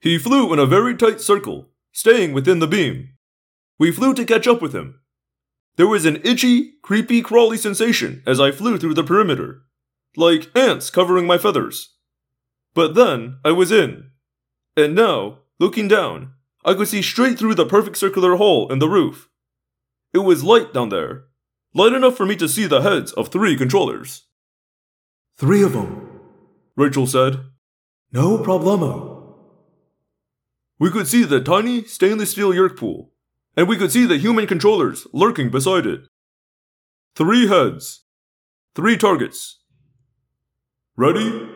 He 0.00 0.16
flew 0.16 0.50
in 0.50 0.58
a 0.58 0.64
very 0.64 0.96
tight 0.96 1.20
circle, 1.20 1.68
staying 1.92 2.32
within 2.32 2.58
the 2.58 2.66
beam. 2.66 3.10
We 3.78 3.92
flew 3.92 4.14
to 4.14 4.24
catch 4.24 4.46
up 4.46 4.62
with 4.62 4.74
him. 4.74 5.00
There 5.76 5.86
was 5.86 6.06
an 6.06 6.22
itchy, 6.24 6.76
creepy, 6.80 7.20
crawly 7.20 7.58
sensation 7.58 8.22
as 8.26 8.40
I 8.40 8.50
flew 8.50 8.78
through 8.78 8.94
the 8.94 9.04
perimeter, 9.04 9.60
like 10.16 10.50
ants 10.56 10.88
covering 10.88 11.26
my 11.26 11.36
feathers. 11.36 11.96
But 12.72 12.94
then 12.94 13.40
I 13.44 13.52
was 13.52 13.70
in. 13.70 14.10
And 14.74 14.94
now, 14.94 15.40
looking 15.60 15.86
down, 15.86 16.32
I 16.64 16.72
could 16.72 16.88
see 16.88 17.02
straight 17.02 17.38
through 17.38 17.56
the 17.56 17.66
perfect 17.66 17.98
circular 17.98 18.36
hole 18.36 18.72
in 18.72 18.78
the 18.78 18.88
roof. 18.88 19.28
It 20.14 20.20
was 20.20 20.42
light 20.42 20.72
down 20.72 20.88
there, 20.88 21.26
light 21.74 21.92
enough 21.92 22.16
for 22.16 22.26
me 22.26 22.36
to 22.36 22.48
see 22.48 22.66
the 22.66 22.82
heads 22.82 23.12
of 23.12 23.28
three 23.28 23.56
controllers. 23.56 24.24
Three 25.36 25.62
of 25.62 25.72
them. 25.72 26.20
Rachel 26.76 27.06
said. 27.06 27.44
No 28.12 28.38
problemo. 28.38 29.34
We 30.78 30.90
could 30.90 31.06
see 31.06 31.24
the 31.24 31.40
tiny 31.40 31.84
stainless 31.84 32.32
steel 32.32 32.52
Yeerk 32.52 32.76
pool, 32.76 33.12
and 33.56 33.68
we 33.68 33.76
could 33.76 33.92
see 33.92 34.04
the 34.04 34.18
human 34.18 34.46
controllers 34.46 35.06
lurking 35.12 35.50
beside 35.50 35.86
it. 35.86 36.00
Three 37.14 37.46
heads. 37.46 38.04
Three 38.74 38.96
targets. 38.96 39.60
Ready? 40.96 41.48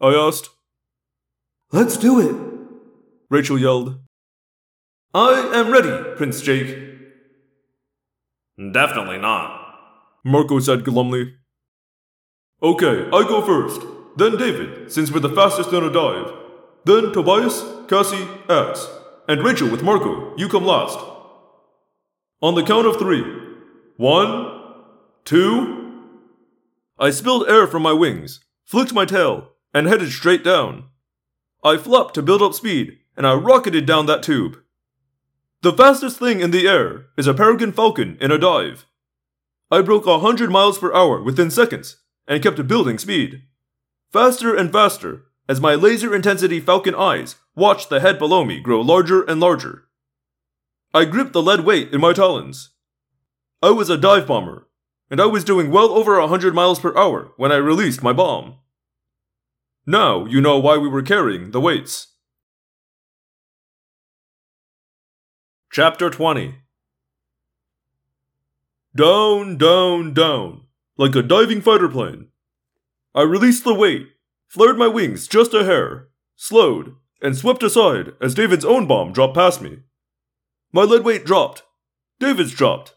I 0.00 0.08
asked. 0.14 0.50
Let's 1.72 1.96
do 1.96 2.20
it. 2.20 2.36
Rachel 3.30 3.58
yelled. 3.58 4.00
I 5.14 5.50
am 5.54 5.70
ready, 5.70 6.16
Prince 6.16 6.40
Jake. 6.40 6.76
Definitely 8.72 9.18
not. 9.18 9.53
Marco 10.24 10.58
said 10.58 10.84
glumly. 10.84 11.34
Okay, 12.62 13.06
I 13.12 13.28
go 13.28 13.44
first. 13.44 13.86
Then 14.16 14.38
David, 14.38 14.90
since 14.90 15.10
we're 15.10 15.20
the 15.20 15.28
fastest 15.28 15.72
in 15.72 15.84
a 15.84 15.92
dive. 15.92 16.32
Then 16.86 17.12
Tobias, 17.12 17.62
Cassie, 17.88 18.26
Axe. 18.48 18.88
And 19.28 19.44
Rachel 19.44 19.70
with 19.70 19.82
Marco, 19.82 20.34
you 20.36 20.48
come 20.48 20.64
last. 20.64 20.98
On 22.40 22.54
the 22.54 22.62
count 22.62 22.86
of 22.86 22.98
three. 22.98 23.22
One, 23.96 24.74
two. 25.24 26.04
I 26.98 27.10
spilled 27.10 27.48
air 27.48 27.66
from 27.66 27.82
my 27.82 27.92
wings, 27.92 28.40
flicked 28.64 28.94
my 28.94 29.04
tail, 29.04 29.50
and 29.74 29.86
headed 29.86 30.10
straight 30.10 30.44
down. 30.44 30.84
I 31.62 31.76
flopped 31.76 32.14
to 32.14 32.22
build 32.22 32.40
up 32.40 32.54
speed, 32.54 32.98
and 33.16 33.26
I 33.26 33.34
rocketed 33.34 33.84
down 33.84 34.06
that 34.06 34.22
tube. 34.22 34.58
The 35.62 35.72
fastest 35.72 36.18
thing 36.18 36.40
in 36.40 36.50
the 36.50 36.68
air 36.68 37.06
is 37.18 37.26
a 37.26 37.34
peregrine 37.34 37.72
falcon 37.72 38.16
in 38.20 38.30
a 38.30 38.38
dive. 38.38 38.86
I 39.74 39.82
broke 39.82 40.06
a 40.06 40.20
hundred 40.20 40.52
miles 40.52 40.78
per 40.78 40.94
hour 40.94 41.20
within 41.20 41.50
seconds 41.50 41.96
and 42.28 42.40
kept 42.40 42.64
building 42.68 42.96
speed. 42.96 43.42
Faster 44.12 44.54
and 44.54 44.70
faster 44.70 45.24
as 45.48 45.60
my 45.60 45.74
laser 45.74 46.14
intensity 46.14 46.60
falcon 46.60 46.94
eyes 46.94 47.34
watched 47.56 47.88
the 47.88 47.98
head 47.98 48.16
below 48.16 48.44
me 48.44 48.60
grow 48.60 48.80
larger 48.80 49.24
and 49.24 49.40
larger. 49.40 49.88
I 50.94 51.04
gripped 51.06 51.32
the 51.32 51.42
lead 51.42 51.62
weight 51.64 51.92
in 51.92 52.00
my 52.00 52.12
talons. 52.12 52.70
I 53.60 53.70
was 53.70 53.90
a 53.90 53.96
dive 53.96 54.28
bomber, 54.28 54.68
and 55.10 55.20
I 55.20 55.26
was 55.26 55.42
doing 55.42 55.72
well 55.72 55.90
over 55.90 56.20
a 56.20 56.28
hundred 56.28 56.54
miles 56.54 56.78
per 56.78 56.96
hour 56.96 57.32
when 57.36 57.50
I 57.50 57.56
released 57.56 58.00
my 58.00 58.12
bomb. 58.12 58.58
Now 59.88 60.24
you 60.24 60.40
know 60.40 60.60
why 60.60 60.76
we 60.76 60.86
were 60.86 61.02
carrying 61.02 61.50
the 61.50 61.60
weights. 61.60 62.12
Chapter 65.72 66.10
20 66.10 66.63
Down, 68.96 69.58
down, 69.58 70.14
down, 70.14 70.66
like 70.96 71.16
a 71.16 71.22
diving 71.22 71.60
fighter 71.60 71.88
plane. 71.88 72.28
I 73.12 73.22
released 73.22 73.64
the 73.64 73.74
weight, 73.74 74.06
flared 74.46 74.78
my 74.78 74.86
wings 74.86 75.26
just 75.26 75.52
a 75.52 75.64
hair, 75.64 76.08
slowed, 76.36 76.94
and 77.20 77.36
swept 77.36 77.64
aside 77.64 78.12
as 78.20 78.34
David's 78.34 78.64
own 78.64 78.86
bomb 78.86 79.12
dropped 79.12 79.34
past 79.34 79.60
me. 79.60 79.78
My 80.72 80.82
lead 80.82 81.02
weight 81.02 81.24
dropped. 81.24 81.64
David's 82.20 82.52
dropped. 82.52 82.94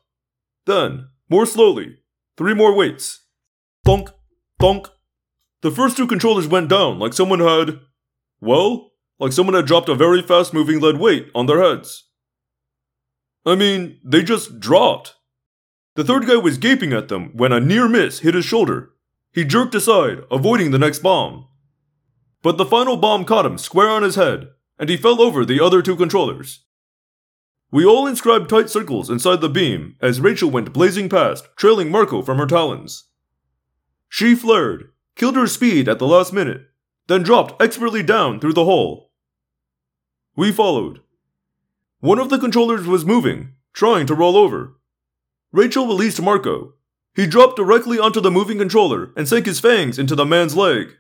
Then, 0.68 1.08
more 1.30 1.48
slowly, 1.48 1.98
three 2.38 2.54
more 2.54 2.76
weights. 2.76 3.24
Thunk, 3.84 4.12
thunk. 4.60 4.90
The 5.62 5.72
first 5.72 5.98
two 5.98 6.06
controllers 6.06 6.48
went 6.48 6.70
down 6.70 7.00
like 7.00 7.14
someone 7.14 7.40
had. 7.40 7.80
Well, 8.40 8.92
like 9.20 9.32
someone 9.32 9.56
had 9.56 9.66
dropped 9.66 9.90
a 9.90 9.96
very 9.96 10.22
fast 10.22 10.54
moving 10.54 10.80
lead 10.80 11.00
weight 11.00 11.32
on 11.34 11.48
their 11.48 11.62
heads. 11.62 12.04
I 13.48 13.56
mean, 13.56 14.00
they 14.04 14.22
just 14.22 14.60
dropped. 14.60 15.16
The 15.98 16.04
third 16.04 16.28
guy 16.28 16.36
was 16.36 16.60
gaping 16.60 16.94
at 16.94 17.08
them 17.08 17.32
when 17.34 17.52
a 17.52 17.60
near 17.60 17.88
miss 17.88 18.20
hit 18.20 18.36
his 18.36 18.46
shoulder. 18.46 18.92
He 19.32 19.44
jerked 19.44 19.74
aside, 19.74 20.20
avoiding 20.30 20.70
the 20.70 20.78
next 20.78 21.00
bomb. 21.00 21.48
But 22.44 22.60
the 22.60 22.68
final 22.68 22.98
bomb 22.98 23.26
caught 23.26 23.48
him 23.48 23.58
square 23.58 23.90
on 23.90 24.04
his 24.04 24.14
head, 24.14 24.50
and 24.78 24.90
he 24.92 24.96
fell 24.96 25.20
over 25.20 25.44
the 25.44 25.60
other 25.60 25.82
two 25.82 25.96
controllers. 25.96 26.66
We 27.72 27.84
all 27.84 28.06
inscribed 28.06 28.48
tight 28.48 28.70
circles 28.70 29.10
inside 29.10 29.42
the 29.42 29.50
beam 29.50 29.96
as 30.00 30.22
Rachel 30.22 30.52
went 30.52 30.72
blazing 30.72 31.10
past, 31.10 31.48
trailing 31.56 31.90
Marco 31.90 32.22
from 32.22 32.38
her 32.38 32.46
talons. 32.46 33.06
She 34.08 34.36
flared, 34.36 34.92
killed 35.16 35.36
her 35.36 35.48
speed 35.48 35.90
at 35.90 35.98
the 35.98 36.06
last 36.06 36.32
minute, 36.32 36.62
then 37.08 37.24
dropped 37.24 37.60
expertly 37.60 38.04
down 38.04 38.40
through 38.40 38.54
the 38.54 38.66
hole. 38.66 39.14
We 40.36 40.52
followed, 40.52 41.02
one 42.02 42.20
of 42.20 42.30
the 42.30 42.38
controllers 42.38 42.86
was 42.86 43.04
moving, 43.04 43.54
trying 43.74 44.06
to 44.06 44.14
roll 44.14 44.38
over. 44.38 44.77
Rachel 45.58 45.88
released 45.88 46.22
Marco. 46.22 46.76
He 47.16 47.26
dropped 47.26 47.56
directly 47.56 47.98
onto 47.98 48.22
the 48.22 48.30
moving 48.30 48.60
controller 48.60 49.12
and 49.18 49.28
sank 49.28 49.48
his 49.48 49.60
fangs 49.60 49.98
into 49.98 50.14
the 50.14 50.24
man's 50.24 50.56
leg. 50.56 50.98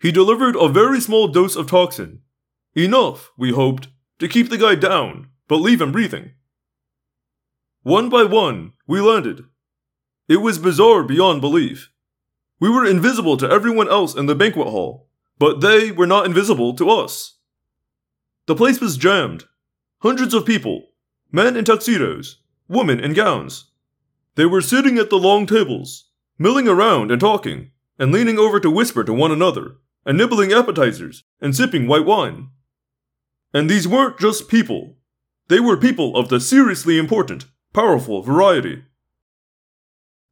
He 0.00 0.10
delivered 0.10 0.56
a 0.56 0.68
very 0.68 1.00
small 1.00 1.28
dose 1.28 1.54
of 1.54 1.68
toxin. 1.68 2.22
Enough, 2.74 3.30
we 3.38 3.52
hoped, 3.52 3.86
to 4.18 4.26
keep 4.26 4.50
the 4.50 4.58
guy 4.58 4.74
down, 4.74 5.28
but 5.46 5.58
leave 5.60 5.80
him 5.80 5.92
breathing. 5.92 6.32
One 7.84 8.08
by 8.08 8.24
one, 8.24 8.72
we 8.88 9.00
landed. 9.00 9.44
It 10.26 10.38
was 10.38 10.58
bizarre 10.58 11.04
beyond 11.04 11.40
belief. 11.40 11.92
We 12.58 12.70
were 12.70 12.84
invisible 12.84 13.36
to 13.36 13.48
everyone 13.48 13.88
else 13.88 14.16
in 14.16 14.26
the 14.26 14.34
banquet 14.34 14.66
hall, 14.66 15.08
but 15.38 15.60
they 15.60 15.92
were 15.92 16.08
not 16.08 16.26
invisible 16.26 16.74
to 16.74 16.90
us. 16.90 17.38
The 18.46 18.56
place 18.56 18.80
was 18.80 18.96
jammed, 18.96 19.44
Hundreds 20.00 20.34
of 20.34 20.44
people, 20.44 20.88
men 21.30 21.56
in 21.56 21.64
tuxedos, 21.64 22.40
women 22.70 23.00
in 23.00 23.12
gowns. 23.12 23.72
They 24.36 24.46
were 24.46 24.62
sitting 24.62 24.96
at 24.96 25.10
the 25.10 25.18
long 25.18 25.44
tables, 25.44 26.08
milling 26.38 26.68
around 26.68 27.10
and 27.10 27.20
talking, 27.20 27.72
and 27.98 28.12
leaning 28.12 28.38
over 28.38 28.60
to 28.60 28.70
whisper 28.70 29.02
to 29.04 29.12
one 29.12 29.32
another, 29.32 29.76
and 30.06 30.16
nibbling 30.16 30.52
appetizers, 30.52 31.24
and 31.40 31.54
sipping 31.54 31.88
white 31.88 32.06
wine. 32.06 32.48
And 33.52 33.68
these 33.68 33.88
weren't 33.88 34.20
just 34.20 34.48
people. 34.48 34.96
They 35.48 35.58
were 35.58 35.76
people 35.76 36.16
of 36.16 36.28
the 36.28 36.38
seriously 36.38 36.96
important, 36.96 37.46
powerful 37.74 38.22
variety. 38.22 38.84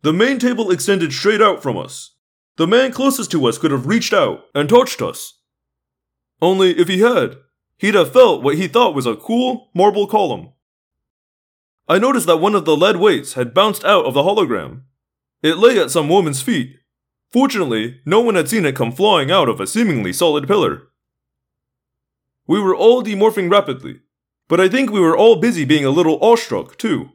The 0.03 0.13
main 0.13 0.39
table 0.39 0.71
extended 0.71 1.13
straight 1.13 1.43
out 1.43 1.61
from 1.61 1.77
us. 1.77 2.15
The 2.57 2.69
man 2.69 2.93
closest 2.93 3.33
to 3.33 3.47
us 3.47 3.59
could 3.59 3.73
have 3.73 3.87
reached 3.87 4.13
out 4.13 4.45
and 4.55 4.69
touched 4.69 5.03
us. 5.03 5.41
Only 6.41 6.79
if 6.79 6.87
he 6.87 7.01
had, 7.01 7.37
he'd 7.79 7.97
have 7.97 8.13
felt 8.13 8.45
what 8.45 8.55
he 8.55 8.69
thought 8.69 8.95
was 8.95 9.07
a 9.07 9.17
cool 9.17 9.71
marble 9.75 10.07
column. 10.07 10.53
I 11.89 11.99
noticed 11.99 12.27
that 12.27 12.37
one 12.37 12.55
of 12.55 12.67
the 12.67 12.77
lead 12.77 12.97
weights 12.97 13.33
had 13.33 13.55
bounced 13.55 13.85
out 13.85 14.05
of 14.05 14.15
the 14.15 14.23
hologram. 14.23 14.83
It 15.43 15.57
lay 15.57 15.79
at 15.79 15.91
some 15.91 16.09
woman's 16.09 16.43
feet. 16.43 16.77
Fortunately, 17.31 18.01
no 18.05 18.21
one 18.21 18.35
had 18.35 18.49
seen 18.49 18.67
it 18.67 18.77
come 18.77 18.93
flying 18.93 19.31
out 19.31 19.49
of 19.49 19.61
a 19.61 19.67
seemingly 19.67 20.13
solid 20.13 20.47
pillar. 20.47 20.89
We 22.47 22.61
were 22.61 22.75
all 22.75 23.03
demorphing 23.03 23.51
rapidly, 23.51 24.01
but 24.49 24.61
I 24.61 24.69
think 24.69 24.91
we 24.91 25.01
were 25.01 25.17
all 25.17 25.37
busy 25.37 25.65
being 25.65 25.85
a 25.85 25.91
little 25.91 26.19
awestruck, 26.23 26.77
too. 26.77 27.11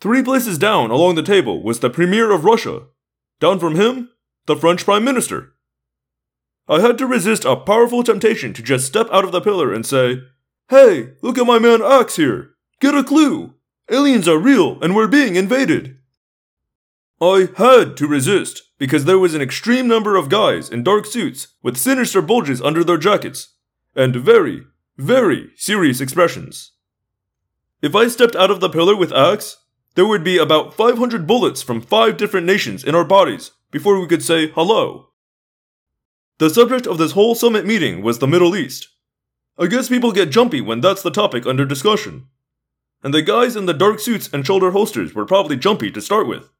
Three 0.00 0.22
places 0.22 0.58
down 0.58 0.90
along 0.90 1.14
the 1.14 1.22
table 1.22 1.62
was 1.62 1.80
the 1.80 1.90
Premier 1.90 2.32
of 2.32 2.44
Russia. 2.44 2.82
Down 3.40 3.58
from 3.58 3.76
him, 3.76 4.10
the 4.46 4.56
French 4.56 4.84
Prime 4.84 5.04
Minister. 5.04 5.54
I 6.68 6.80
had 6.80 6.98
to 6.98 7.06
resist 7.06 7.44
a 7.44 7.56
powerful 7.56 8.02
temptation 8.02 8.52
to 8.54 8.62
just 8.62 8.86
step 8.86 9.08
out 9.12 9.24
of 9.24 9.32
the 9.32 9.40
pillar 9.40 9.72
and 9.72 9.84
say, 9.84 10.22
Hey, 10.68 11.14
look 11.22 11.38
at 11.38 11.46
my 11.46 11.58
man 11.58 11.82
Axe 11.82 12.16
here. 12.16 12.50
Get 12.80 12.94
a 12.94 13.04
clue. 13.04 13.54
Aliens 13.92 14.26
are 14.26 14.38
real 14.38 14.80
and 14.80 14.96
we're 14.96 15.06
being 15.06 15.36
invaded. 15.36 15.98
I 17.20 17.50
had 17.56 17.94
to 17.98 18.06
resist 18.06 18.62
because 18.78 19.04
there 19.04 19.18
was 19.18 19.34
an 19.34 19.42
extreme 19.42 19.86
number 19.86 20.16
of 20.16 20.30
guys 20.30 20.70
in 20.70 20.82
dark 20.82 21.04
suits 21.04 21.48
with 21.62 21.76
sinister 21.76 22.22
bulges 22.22 22.62
under 22.62 22.82
their 22.82 22.96
jackets 22.96 23.54
and 23.94 24.16
very, 24.16 24.62
very 24.96 25.50
serious 25.56 26.00
expressions. 26.00 26.72
If 27.82 27.94
I 27.94 28.08
stepped 28.08 28.34
out 28.34 28.50
of 28.50 28.60
the 28.60 28.70
pillar 28.70 28.96
with 28.96 29.12
Axe, 29.12 29.58
there 29.94 30.06
would 30.06 30.24
be 30.24 30.38
about 30.38 30.72
500 30.72 31.26
bullets 31.26 31.62
from 31.62 31.82
five 31.82 32.16
different 32.16 32.46
nations 32.46 32.82
in 32.82 32.94
our 32.94 33.04
bodies 33.04 33.50
before 33.70 34.00
we 34.00 34.06
could 34.06 34.24
say 34.24 34.48
hello. 34.48 35.10
The 36.38 36.48
subject 36.48 36.86
of 36.86 36.96
this 36.96 37.12
whole 37.12 37.34
summit 37.34 37.66
meeting 37.66 38.02
was 38.02 38.20
the 38.20 38.26
Middle 38.26 38.56
East. 38.56 38.88
I 39.58 39.66
guess 39.66 39.90
people 39.90 40.12
get 40.12 40.30
jumpy 40.30 40.62
when 40.62 40.80
that's 40.80 41.02
the 41.02 41.10
topic 41.10 41.46
under 41.46 41.66
discussion. 41.66 42.28
And 43.02 43.12
the 43.12 43.22
guys 43.22 43.56
in 43.56 43.66
the 43.66 43.74
dark 43.74 43.98
suits 43.98 44.28
and 44.32 44.46
shoulder 44.46 44.70
holsters 44.70 45.14
were 45.14 45.26
probably 45.26 45.56
jumpy 45.56 45.90
to 45.90 46.00
start 46.00 46.28
with. 46.28 46.50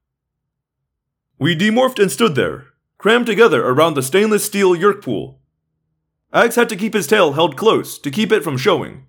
We 1.38 1.56
demorphed 1.56 2.00
and 2.00 2.10
stood 2.10 2.34
there, 2.34 2.66
crammed 2.98 3.26
together 3.26 3.66
around 3.66 3.94
the 3.94 4.02
stainless 4.02 4.44
steel 4.44 4.76
Yeerk 4.76 5.02
pool. 5.02 5.40
Axe 6.32 6.56
had 6.56 6.68
to 6.70 6.76
keep 6.76 6.94
his 6.94 7.06
tail 7.06 7.32
held 7.32 7.56
close 7.56 7.98
to 7.98 8.10
keep 8.10 8.32
it 8.32 8.42
from 8.42 8.56
showing. 8.56 9.06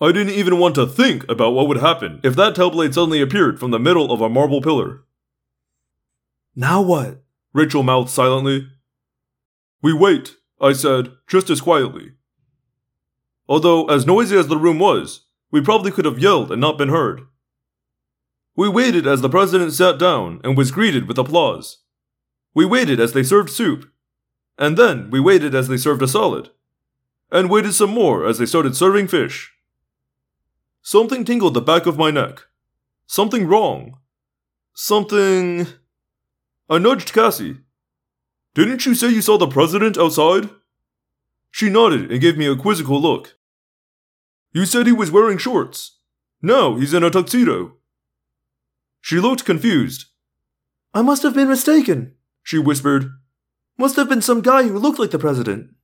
I 0.00 0.12
didn't 0.12 0.34
even 0.34 0.58
want 0.58 0.74
to 0.74 0.86
think 0.86 1.26
about 1.28 1.54
what 1.54 1.68
would 1.68 1.78
happen 1.78 2.20
if 2.22 2.36
that 2.36 2.54
tail 2.54 2.70
blade 2.70 2.94
suddenly 2.94 3.22
appeared 3.22 3.58
from 3.58 3.70
the 3.70 3.78
middle 3.78 4.12
of 4.12 4.20
a 4.20 4.28
marble 4.28 4.60
pillar. 4.60 5.04
Now 6.54 6.82
what? 6.82 7.22
Rachel 7.54 7.82
mouthed 7.82 8.10
silently. 8.10 8.68
We 9.82 9.92
wait, 9.92 10.36
I 10.60 10.72
said, 10.72 11.12
just 11.26 11.48
as 11.48 11.60
quietly. 11.60 12.12
Although, 13.48 13.86
as 13.86 14.06
noisy 14.06 14.36
as 14.36 14.48
the 14.48 14.58
room 14.58 14.78
was, 14.78 15.25
we 15.50 15.60
probably 15.60 15.90
could 15.90 16.04
have 16.04 16.18
yelled 16.18 16.50
and 16.50 16.60
not 16.60 16.78
been 16.78 16.88
heard. 16.88 17.22
We 18.56 18.68
waited 18.68 19.06
as 19.06 19.20
the 19.20 19.28
president 19.28 19.72
sat 19.72 19.98
down 19.98 20.40
and 20.42 20.56
was 20.56 20.70
greeted 20.70 21.06
with 21.06 21.18
applause. 21.18 21.78
We 22.54 22.64
waited 22.64 22.98
as 22.98 23.12
they 23.12 23.22
served 23.22 23.50
soup. 23.50 23.90
And 24.58 24.78
then 24.78 25.10
we 25.10 25.20
waited 25.20 25.54
as 25.54 25.68
they 25.68 25.76
served 25.76 26.00
a 26.00 26.08
salad. 26.08 26.50
And 27.30 27.50
waited 27.50 27.74
some 27.74 27.90
more 27.90 28.26
as 28.26 28.38
they 28.38 28.46
started 28.46 28.74
serving 28.74 29.08
fish. 29.08 29.52
Something 30.80 31.24
tingled 31.24 31.54
the 31.54 31.60
back 31.60 31.84
of 31.84 31.98
my 31.98 32.10
neck. 32.10 32.44
Something 33.06 33.46
wrong. 33.46 33.98
Something. 34.72 35.66
I 36.70 36.78
nudged 36.78 37.12
Cassie. 37.12 37.58
Didn't 38.54 38.86
you 38.86 38.94
say 38.94 39.10
you 39.10 39.20
saw 39.20 39.36
the 39.36 39.46
president 39.46 39.98
outside? 39.98 40.48
She 41.50 41.68
nodded 41.68 42.10
and 42.10 42.20
gave 42.20 42.38
me 42.38 42.46
a 42.46 42.56
quizzical 42.56 43.00
look. 43.00 43.35
You 44.56 44.64
said 44.64 44.86
he 44.86 44.92
was 44.94 45.10
wearing 45.10 45.36
shorts. 45.36 45.98
No, 46.40 46.76
he's 46.76 46.94
in 46.94 47.04
a 47.04 47.10
tuxedo. 47.10 47.74
She 49.02 49.20
looked 49.20 49.44
confused. 49.44 50.06
I 50.94 51.02
must 51.02 51.22
have 51.24 51.34
been 51.34 51.50
mistaken, 51.50 52.14
she 52.42 52.56
whispered. 52.56 53.10
Must 53.76 53.96
have 53.96 54.08
been 54.08 54.22
some 54.22 54.40
guy 54.40 54.62
who 54.62 54.78
looked 54.78 54.98
like 54.98 55.10
the 55.10 55.18
president. 55.18 55.74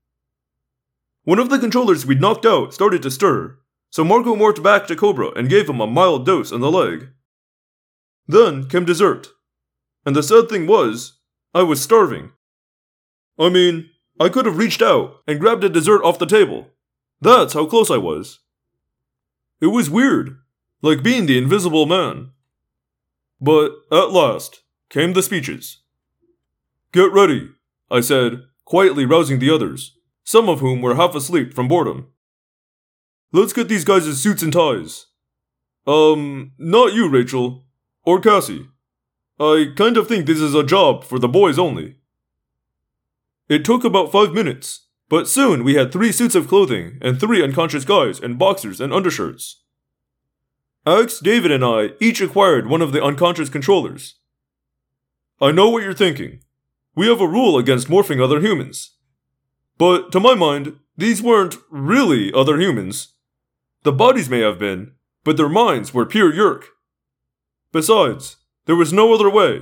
One 1.24 1.38
of 1.38 1.50
the 1.50 1.58
controllers 1.58 2.06
we'd 2.06 2.22
knocked 2.22 2.46
out 2.46 2.72
started 2.72 3.02
to 3.02 3.10
stir, 3.10 3.58
so 3.90 4.04
Marco 4.04 4.34
morphed 4.34 4.62
back 4.62 4.86
to 4.86 4.96
Cobra 4.96 5.32
and 5.36 5.50
gave 5.50 5.68
him 5.68 5.82
a 5.82 5.86
mild 5.86 6.24
dose 6.24 6.50
in 6.50 6.62
the 6.62 6.70
leg. 6.70 7.10
Then 8.26 8.70
came 8.70 8.86
dessert. 8.86 9.28
And 10.06 10.16
the 10.16 10.22
sad 10.22 10.48
thing 10.48 10.66
was, 10.66 11.20
I 11.52 11.62
was 11.62 11.82
starving. 11.82 12.32
I 13.38 13.50
mean, 13.50 13.90
I 14.18 14.30
could 14.30 14.46
have 14.46 14.56
reached 14.56 14.80
out 14.80 15.16
and 15.26 15.40
grabbed 15.40 15.62
a 15.62 15.68
dessert 15.68 16.02
off 16.02 16.18
the 16.18 16.24
table. 16.24 16.68
That's 17.20 17.52
how 17.52 17.66
close 17.66 17.90
I 17.90 17.98
was. 17.98 18.38
It 19.62 19.68
was 19.68 19.88
weird, 19.88 20.38
like 20.82 21.04
being 21.04 21.26
the 21.26 21.38
invisible 21.38 21.86
man. 21.86 22.32
But 23.40 23.70
at 23.92 24.10
last 24.10 24.62
came 24.90 25.12
the 25.12 25.22
speeches. 25.22 25.78
Get 26.92 27.12
ready, 27.12 27.48
I 27.88 28.00
said, 28.00 28.42
quietly 28.64 29.06
rousing 29.06 29.38
the 29.38 29.50
others, 29.50 29.96
some 30.24 30.48
of 30.48 30.58
whom 30.58 30.82
were 30.82 30.96
half 30.96 31.14
asleep 31.14 31.54
from 31.54 31.68
boredom. 31.68 32.08
Let's 33.30 33.52
get 33.52 33.68
these 33.68 33.84
guys' 33.84 34.20
suits 34.20 34.42
and 34.42 34.52
ties. 34.52 35.06
Um, 35.86 36.52
not 36.58 36.92
you, 36.92 37.08
Rachel. 37.08 37.64
Or 38.04 38.20
Cassie. 38.20 38.66
I 39.38 39.72
kind 39.76 39.96
of 39.96 40.08
think 40.08 40.26
this 40.26 40.40
is 40.40 40.56
a 40.56 40.64
job 40.64 41.04
for 41.04 41.20
the 41.20 41.28
boys 41.28 41.56
only. 41.56 41.98
It 43.48 43.64
took 43.64 43.84
about 43.84 44.10
five 44.10 44.32
minutes, 44.32 44.88
but 45.12 45.28
soon 45.28 45.62
we 45.62 45.74
had 45.74 45.92
three 45.92 46.10
suits 46.10 46.34
of 46.34 46.48
clothing 46.48 46.96
and 47.02 47.20
three 47.20 47.42
unconscious 47.42 47.84
guys 47.84 48.18
in 48.18 48.38
boxers 48.38 48.80
and 48.80 48.94
undershirts. 48.94 49.62
Axe, 50.86 51.20
David, 51.20 51.50
and 51.50 51.62
I 51.62 51.90
each 52.00 52.22
acquired 52.22 52.66
one 52.66 52.80
of 52.80 52.92
the 52.92 53.04
unconscious 53.04 53.50
controllers. 53.50 54.14
I 55.38 55.52
know 55.52 55.68
what 55.68 55.82
you're 55.82 55.92
thinking. 55.92 56.40
We 56.96 57.08
have 57.08 57.20
a 57.20 57.28
rule 57.28 57.58
against 57.58 57.88
morphing 57.88 58.24
other 58.24 58.40
humans. 58.40 58.96
But 59.76 60.12
to 60.12 60.18
my 60.18 60.34
mind, 60.34 60.78
these 60.96 61.20
weren't 61.20 61.56
really 61.70 62.32
other 62.32 62.58
humans. 62.58 63.14
The 63.82 63.92
bodies 63.92 64.30
may 64.30 64.40
have 64.40 64.58
been, 64.58 64.92
but 65.24 65.36
their 65.36 65.50
minds 65.50 65.92
were 65.92 66.06
pure 66.06 66.32
Yeerk. 66.32 66.68
Besides, 67.70 68.38
there 68.64 68.76
was 68.76 68.94
no 68.94 69.12
other 69.12 69.28
way. 69.28 69.60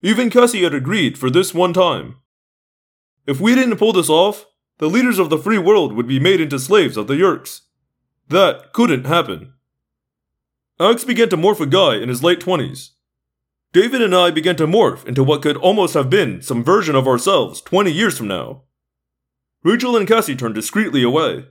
Even 0.00 0.30
Cassie 0.30 0.62
had 0.62 0.74
agreed 0.74 1.18
for 1.18 1.28
this 1.28 1.52
one 1.52 1.72
time. 1.72 2.18
If 3.26 3.40
we 3.40 3.56
didn't 3.56 3.76
pull 3.76 3.92
this 3.92 4.08
off, 4.08 4.46
the 4.80 4.88
leaders 4.88 5.18
of 5.18 5.28
the 5.28 5.38
free 5.38 5.58
world 5.58 5.92
would 5.92 6.08
be 6.08 6.18
made 6.18 6.40
into 6.40 6.58
slaves 6.58 6.96
of 6.96 7.06
the 7.06 7.14
Yeerks. 7.14 7.60
That 8.28 8.72
couldn't 8.72 9.04
happen. 9.04 9.52
Alex 10.80 11.04
began 11.04 11.28
to 11.28 11.36
morph 11.36 11.60
a 11.60 11.66
guy 11.66 11.96
in 11.96 12.08
his 12.08 12.22
late 12.22 12.40
20s. 12.40 12.92
David 13.74 14.00
and 14.00 14.16
I 14.16 14.30
began 14.30 14.56
to 14.56 14.66
morph 14.66 15.06
into 15.06 15.22
what 15.22 15.42
could 15.42 15.58
almost 15.58 15.92
have 15.92 16.08
been 16.08 16.40
some 16.40 16.64
version 16.64 16.96
of 16.96 17.06
ourselves 17.06 17.60
20 17.60 17.92
years 17.92 18.16
from 18.16 18.28
now. 18.28 18.62
Rachel 19.62 19.98
and 19.98 20.08
Cassie 20.08 20.34
turned 20.34 20.54
discreetly 20.54 21.02
away. 21.02 21.44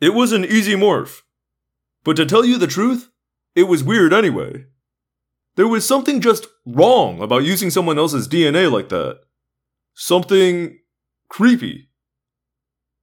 It 0.00 0.14
was 0.14 0.32
an 0.32 0.46
easy 0.46 0.74
morph. 0.76 1.20
But 2.02 2.16
to 2.16 2.24
tell 2.24 2.46
you 2.46 2.56
the 2.56 2.66
truth, 2.66 3.10
it 3.54 3.64
was 3.64 3.84
weird 3.84 4.14
anyway. 4.14 4.64
There 5.56 5.68
was 5.68 5.86
something 5.86 6.22
just 6.22 6.46
wrong 6.64 7.20
about 7.20 7.44
using 7.44 7.68
someone 7.68 7.98
else's 7.98 8.26
DNA 8.26 8.72
like 8.72 8.88
that. 8.88 9.20
Something 9.92 10.78
creepy. 11.28 11.89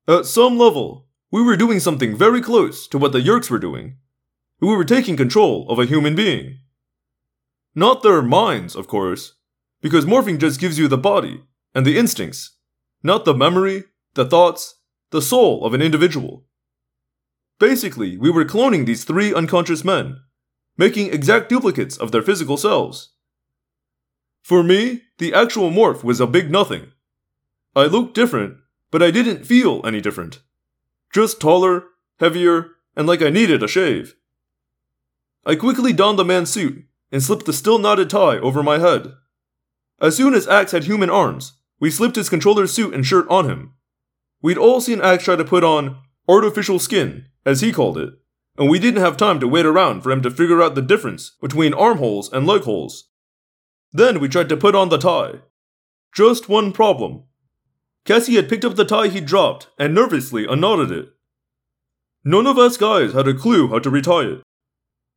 At 0.07 0.25
some 0.25 0.57
level, 0.57 1.07
we 1.31 1.41
were 1.41 1.57
doing 1.57 1.81
something 1.81 2.15
very 2.15 2.41
close 2.41 2.87
to 2.87 2.97
what 2.97 3.11
the 3.11 3.19
Yeerks 3.19 3.49
were 3.49 3.59
doing 3.59 3.97
We 4.61 4.73
were 4.75 4.85
taking 4.85 5.17
control 5.17 5.69
of 5.69 5.79
a 5.79 5.85
human 5.85 6.15
being. 6.15 6.59
Not 7.75 8.01
their 8.01 8.21
minds, 8.21 8.75
of 8.75 8.87
course, 8.87 9.33
because 9.81 10.05
morphing 10.05 10.39
just 10.39 10.59
gives 10.59 10.79
you 10.79 10.87
the 10.87 10.97
body 10.97 11.43
and 11.75 11.85
the 11.85 11.97
instincts, 11.97 12.57
not 13.03 13.25
the 13.25 13.35
memory, 13.35 13.83
the 14.13 14.25
thoughts, 14.25 14.79
the 15.11 15.21
soul 15.21 15.65
of 15.65 15.73
an 15.73 15.81
individual. 15.81 16.45
Basically, 17.59 18.17
we 18.17 18.31
were 18.31 18.45
cloning 18.45 18.85
these 18.85 19.03
three 19.03 19.33
unconscious 19.33 19.83
men, 19.83 20.21
making 20.77 21.13
exact 21.13 21.49
duplicates 21.49 21.97
of 21.97 22.11
their 22.11 22.23
physical 22.23 22.57
selves. 22.57 23.13
For 24.41 24.63
me, 24.63 25.03
the 25.17 25.33
actual 25.33 25.69
morph 25.69 26.03
was 26.03 26.19
a 26.19 26.27
big 26.27 26.49
nothing. 26.49 26.93
I 27.75 27.85
looked 27.85 28.15
different, 28.15 28.57
but 28.91 29.03
I 29.03 29.11
didn't 29.11 29.45
feel 29.45 29.81
any 29.85 30.01
different. 30.01 30.39
Just 31.13 31.39
taller, 31.39 31.85
heavier, 32.19 32.71
and 32.95 33.07
like 33.07 33.21
I 33.21 33.29
needed 33.29 33.63
a 33.63 33.67
shave. 33.67 34.15
I 35.45 35.55
quickly 35.55 35.93
donned 35.93 36.19
the 36.19 36.25
man's 36.25 36.49
suit 36.49 36.85
and 37.11 37.23
slipped 37.23 37.45
the 37.45 37.53
still 37.53 37.79
knotted 37.79 38.09
tie 38.09 38.37
over 38.37 38.61
my 38.61 38.79
head. 38.79 39.13
As 40.01 40.15
soon 40.15 40.33
as 40.33 40.47
Axe 40.47 40.71
had 40.71 40.83
human 40.83 41.09
arms, 41.09 41.53
we 41.79 41.89
slipped 41.89 42.15
his 42.15 42.29
controller's 42.29 42.73
suit 42.73 42.93
and 42.93 43.05
shirt 43.05 43.27
on 43.29 43.49
him. 43.49 43.73
We'd 44.41 44.57
all 44.57 44.81
seen 44.81 45.01
Axe 45.01 45.23
try 45.23 45.35
to 45.35 45.45
put 45.45 45.63
on 45.63 45.97
artificial 46.27 46.79
skin, 46.79 47.25
as 47.45 47.61
he 47.61 47.71
called 47.71 47.97
it, 47.97 48.13
and 48.57 48.69
we 48.69 48.79
didn't 48.79 49.01
have 49.01 49.15
time 49.15 49.39
to 49.39 49.47
wait 49.47 49.65
around 49.65 50.01
for 50.01 50.11
him 50.11 50.21
to 50.21 50.31
figure 50.31 50.61
out 50.61 50.75
the 50.75 50.81
difference 50.81 51.37
between 51.41 51.73
armholes 51.73 52.31
and 52.31 52.45
leg 52.45 52.63
holes. 52.63 53.09
Then 53.93 54.19
we 54.19 54.27
tried 54.27 54.49
to 54.49 54.57
put 54.57 54.75
on 54.75 54.89
the 54.89 54.97
tie. 54.97 55.41
Just 56.13 56.49
one 56.49 56.73
problem. 56.73 57.23
Cassie 58.07 58.37
had 58.37 58.47
picked 58.47 58.63
up 58.63 58.77
the 58.77 58.85
tie 58.85 59.09
he 59.09 59.19
dropped 59.19 59.67
and 59.77 59.93
nervously 59.93 60.47
unknotted 60.47 60.91
it. 60.91 61.09
None 62.23 62.47
of 62.47 62.57
us 62.57 62.77
guys 62.77 63.11
had 63.11 63.27
a 63.27 63.33
clue 63.33 63.67
how 63.67 63.79
to 63.79 63.89
retie 63.89 64.31
it. 64.31 64.43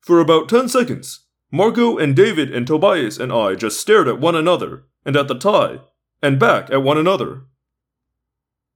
For 0.00 0.18
about 0.18 0.48
10 0.48 0.68
seconds, 0.68 1.26
Marco 1.52 1.98
and 1.98 2.16
David 2.16 2.52
and 2.52 2.66
Tobias 2.66 3.16
and 3.16 3.32
I 3.32 3.54
just 3.54 3.80
stared 3.80 4.08
at 4.08 4.18
one 4.18 4.34
another, 4.34 4.86
and 5.04 5.16
at 5.16 5.28
the 5.28 5.38
tie, 5.38 5.78
and 6.20 6.40
back 6.40 6.68
at 6.70 6.82
one 6.82 6.98
another. 6.98 7.44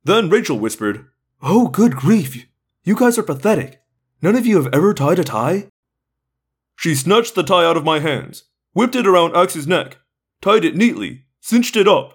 Then 0.05 0.31
Rachel 0.31 0.61
whispered, 0.61 1.07
Oh, 1.43 1.67
good 1.67 1.97
grief! 1.97 2.47
You 2.85 2.95
guys 2.95 3.19
are 3.19 3.25
pathetic. 3.25 3.83
None 4.23 4.37
of 4.37 4.47
you 4.47 4.63
have 4.63 4.73
ever 4.73 4.95
tied 4.95 5.19
a 5.19 5.25
tie? 5.25 5.67
She 6.77 6.95
snatched 6.95 7.35
the 7.35 7.43
tie 7.43 7.65
out 7.65 7.77
of 7.77 7.85
my 7.85 7.99
hands, 7.99 8.45
whipped 8.75 8.95
it 8.95 9.09
around 9.09 9.37
Axe's 9.37 9.67
neck, 9.67 9.99
tied 10.41 10.65
it 10.65 10.77
neatly, 10.77 11.25
cinched 11.41 11.77
it 11.77 11.89
up, 11.89 12.15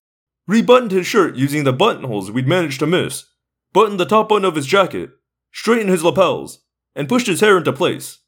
rebuttoned 0.49 0.89
his 0.89 1.05
shirt 1.05 1.35
using 1.35 1.63
the 1.63 1.71
buttonholes 1.71 2.31
we'd 2.31 2.47
managed 2.47 2.79
to 2.79 2.88
miss, 2.88 3.25
buttoned 3.71 3.99
the 3.99 4.05
top 4.05 4.27
button 4.27 4.43
of 4.43 4.55
his 4.55 4.65
jacket, 4.65 5.12
straightened 5.51 5.91
his 5.91 6.03
lapels, 6.03 6.63
and 6.95 7.07
pushed 7.07 7.27
his 7.27 7.39
hair 7.39 7.59
into 7.59 7.71
place. 7.71 8.21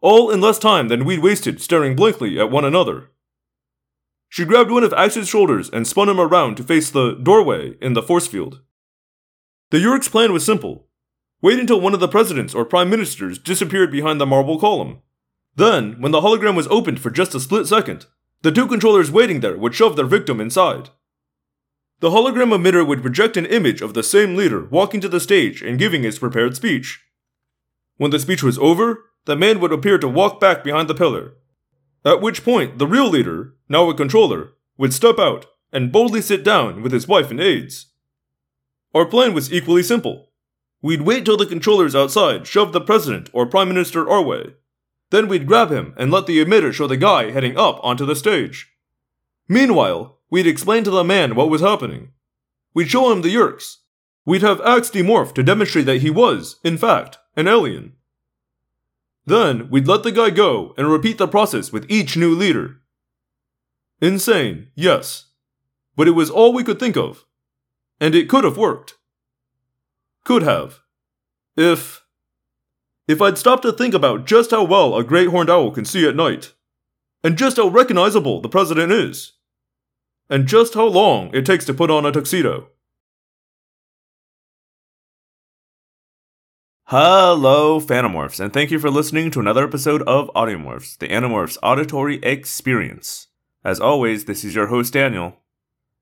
All 0.00 0.30
in 0.30 0.40
less 0.40 0.58
time 0.58 0.88
than 0.88 1.04
we'd 1.04 1.22
wasted 1.22 1.60
staring 1.60 1.94
blankly 1.94 2.40
at 2.40 2.50
one 2.50 2.64
another. 2.64 3.10
She 4.30 4.46
grabbed 4.46 4.70
one 4.70 4.84
of 4.84 4.94
Axe's 4.94 5.28
shoulders 5.28 5.68
and 5.68 5.86
spun 5.86 6.08
him 6.08 6.18
around 6.18 6.56
to 6.56 6.62
face 6.62 6.90
the 6.90 7.12
doorway 7.12 7.74
in 7.82 7.92
the 7.92 8.02
force 8.02 8.26
field. 8.26 8.62
The 9.68 9.80
Yeerk's 9.80 10.08
plan 10.08 10.32
was 10.32 10.46
simple. 10.46 10.88
Wait 11.42 11.58
until 11.58 11.80
one 11.80 11.92
of 11.92 12.00
the 12.00 12.08
presidents 12.08 12.54
or 12.54 12.64
prime 12.64 12.88
ministers 12.88 13.38
disappeared 13.38 13.92
behind 13.92 14.18
the 14.18 14.24
marble 14.24 14.58
column. 14.58 15.00
Then, 15.56 16.00
when 16.00 16.12
the 16.12 16.22
hologram 16.22 16.56
was 16.56 16.68
opened 16.68 17.00
for 17.00 17.10
just 17.10 17.34
a 17.34 17.40
split 17.40 17.66
second, 17.66 18.06
the 18.40 18.50
two 18.50 18.66
controllers 18.66 19.10
waiting 19.10 19.40
there 19.40 19.58
would 19.58 19.74
shove 19.74 19.96
their 19.96 20.06
victim 20.06 20.40
inside. 20.40 20.88
The 22.00 22.10
hologram 22.10 22.50
emitter 22.56 22.86
would 22.86 23.02
project 23.02 23.36
an 23.36 23.44
image 23.44 23.82
of 23.82 23.92
the 23.92 24.02
same 24.02 24.34
leader 24.34 24.64
walking 24.64 25.02
to 25.02 25.08
the 25.08 25.20
stage 25.20 25.62
and 25.62 25.78
giving 25.78 26.02
his 26.02 26.18
prepared 26.18 26.56
speech. 26.56 27.04
When 27.98 28.10
the 28.10 28.18
speech 28.18 28.42
was 28.42 28.58
over, 28.58 29.04
the 29.26 29.36
man 29.36 29.60
would 29.60 29.72
appear 29.72 29.98
to 29.98 30.08
walk 30.08 30.40
back 30.40 30.64
behind 30.64 30.88
the 30.88 30.94
pillar. 30.94 31.34
At 32.02 32.22
which 32.22 32.42
point, 32.42 32.78
the 32.78 32.86
real 32.86 33.08
leader, 33.08 33.54
now 33.68 33.90
a 33.90 33.94
controller, 33.94 34.54
would 34.78 34.94
step 34.94 35.18
out 35.18 35.44
and 35.72 35.92
boldly 35.92 36.22
sit 36.22 36.42
down 36.42 36.82
with 36.82 36.92
his 36.92 37.06
wife 37.06 37.30
and 37.30 37.38
aides. 37.38 37.88
Our 38.94 39.04
plan 39.04 39.34
was 39.34 39.52
equally 39.52 39.82
simple. 39.82 40.30
We'd 40.80 41.02
wait 41.02 41.26
till 41.26 41.36
the 41.36 41.44
controllers 41.44 41.94
outside 41.94 42.46
shoved 42.46 42.72
the 42.72 42.80
president 42.80 43.28
or 43.34 43.44
prime 43.44 43.68
minister 43.68 44.08
our 44.08 44.22
way. 44.22 44.54
Then 45.10 45.28
we'd 45.28 45.46
grab 45.46 45.70
him 45.70 45.92
and 45.98 46.10
let 46.10 46.26
the 46.26 46.42
emitter 46.42 46.72
show 46.72 46.86
the 46.86 46.96
guy 46.96 47.30
heading 47.30 47.58
up 47.58 47.78
onto 47.82 48.06
the 48.06 48.16
stage. 48.16 48.72
Meanwhile, 49.46 50.19
we'd 50.30 50.46
explain 50.46 50.84
to 50.84 50.90
the 50.90 51.04
man 51.04 51.34
what 51.34 51.50
was 51.50 51.60
happening. 51.60 52.12
We'd 52.72 52.90
show 52.90 53.10
him 53.10 53.22
the 53.22 53.34
Yeerks. 53.34 53.76
We'd 54.24 54.42
have 54.42 54.60
Axe 54.60 54.90
demorph 54.90 55.34
to 55.34 55.42
demonstrate 55.42 55.86
that 55.86 56.02
he 56.02 56.10
was, 56.10 56.60
in 56.62 56.78
fact, 56.78 57.18
an 57.36 57.48
alien. 57.48 57.94
Then 59.26 59.68
we'd 59.70 59.88
let 59.88 60.02
the 60.02 60.12
guy 60.12 60.30
go 60.30 60.74
and 60.76 60.90
repeat 60.90 61.18
the 61.18 61.28
process 61.28 61.72
with 61.72 61.90
each 61.90 62.16
new 62.16 62.34
leader. 62.34 62.80
Insane, 64.00 64.68
yes. 64.74 65.26
But 65.96 66.08
it 66.08 66.12
was 66.12 66.30
all 66.30 66.52
we 66.52 66.64
could 66.64 66.78
think 66.78 66.96
of. 66.96 67.26
And 68.00 68.14
it 68.14 68.28
could 68.28 68.44
have 68.44 68.56
worked. 68.56 68.94
Could 70.24 70.42
have. 70.42 70.80
If. 71.56 72.04
If 73.06 73.20
I'd 73.20 73.38
stopped 73.38 73.62
to 73.64 73.72
think 73.72 73.92
about 73.92 74.26
just 74.26 74.52
how 74.52 74.64
well 74.64 74.96
a 74.96 75.02
great 75.02 75.28
horned 75.28 75.50
owl 75.50 75.72
can 75.72 75.84
see 75.84 76.08
at 76.08 76.14
night, 76.14 76.54
and 77.24 77.36
just 77.36 77.56
how 77.56 77.68
recognizable 77.68 78.40
the 78.40 78.48
president 78.48 78.92
is, 78.92 79.32
and 80.30 80.46
just 80.46 80.74
how 80.74 80.86
long 80.86 81.34
it 81.34 81.44
takes 81.44 81.64
to 81.66 81.74
put 81.74 81.90
on 81.90 82.06
a 82.06 82.12
tuxedo. 82.12 82.68
Hello, 86.84 87.80
Phantomorphs, 87.80 88.40
and 88.40 88.52
thank 88.52 88.70
you 88.70 88.78
for 88.78 88.90
listening 88.90 89.30
to 89.32 89.40
another 89.40 89.64
episode 89.64 90.02
of 90.02 90.30
Audiomorphs, 90.34 90.98
the 90.98 91.08
Animorphs 91.08 91.58
auditory 91.62 92.16
experience. 92.22 93.28
As 93.64 93.78
always, 93.78 94.24
this 94.24 94.44
is 94.44 94.54
your 94.54 94.68
host, 94.68 94.92
Daniel, 94.92 95.36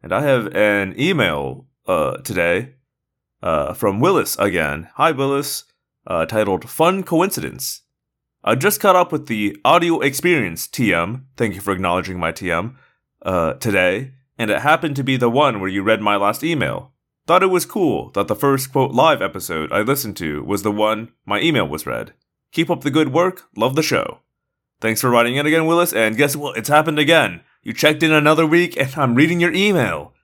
and 0.03 0.13
I 0.13 0.23
have 0.23 0.55
an 0.55 0.95
email 0.99 1.67
uh, 1.87 2.19
today 2.19 2.75
uh, 3.43 3.75
from 3.75 4.01
Willis 4.01 4.39
again. 4.39 4.89
Hi, 4.95 5.11
Willis, 5.11 5.65
uh, 6.07 6.25
titled 6.25 6.71
Fun 6.71 7.03
Coincidence. 7.03 7.83
I 8.43 8.55
just 8.55 8.81
caught 8.81 8.97
up 8.97 9.13
with 9.13 9.27
the 9.27 9.59
audio 9.67 10.01
experience 10.01 10.67
TM, 10.67 11.25
thank 11.37 11.55
you 11.55 11.61
for 11.61 11.73
acknowledging 11.73 12.19
my 12.19 12.33
TM, 12.33 12.77
uh, 13.23 13.55
today, 13.55 14.13
and 14.39 14.51
it 14.51 14.61
happened 14.61 14.97
to 14.97 15.05
be 15.05 15.17
the 15.17 15.29
one 15.29 15.61
where 15.61 15.69
you 15.69 15.83
read 15.83 16.01
my 16.01 16.17
last 16.17 16.45
email. 16.45 16.93
Thought 17.27 17.43
it 17.43 17.47
was 17.47 17.67
cool 17.67 18.11
that 18.13 18.29
the 18.29 18.37
first 18.37 18.73
quote 18.73 18.93
live 18.93 19.21
episode 19.21 19.71
I 19.73 19.83
listened 19.83 20.17
to 20.19 20.43
was 20.45 20.63
the 20.63 20.73
one 20.73 21.13
my 21.27 21.41
email 21.41 21.69
was 21.69 21.87
read. 21.87 22.15
Keep 22.53 22.71
up 22.71 22.83
the 22.83 22.91
good 22.91 23.13
work, 23.13 23.49
love 23.57 23.75
the 23.75 23.83
show. 23.83 24.21
Thanks 24.81 25.01
for 25.01 25.11
writing 25.11 25.37
in 25.37 25.45
again, 25.45 25.67
Willis, 25.67 25.93
and 25.93 26.17
guess 26.17 26.37
what? 26.37 26.57
It's 26.57 26.69
happened 26.69 26.99
again. 26.99 27.43
You 27.63 27.73
checked 27.73 28.03
in 28.03 28.13
another 28.13 28.47
week 28.47 28.77
and 28.79 28.95
I'm 28.97 29.15
reading 29.15 29.41
your 29.41 29.53
email. 29.53 30.15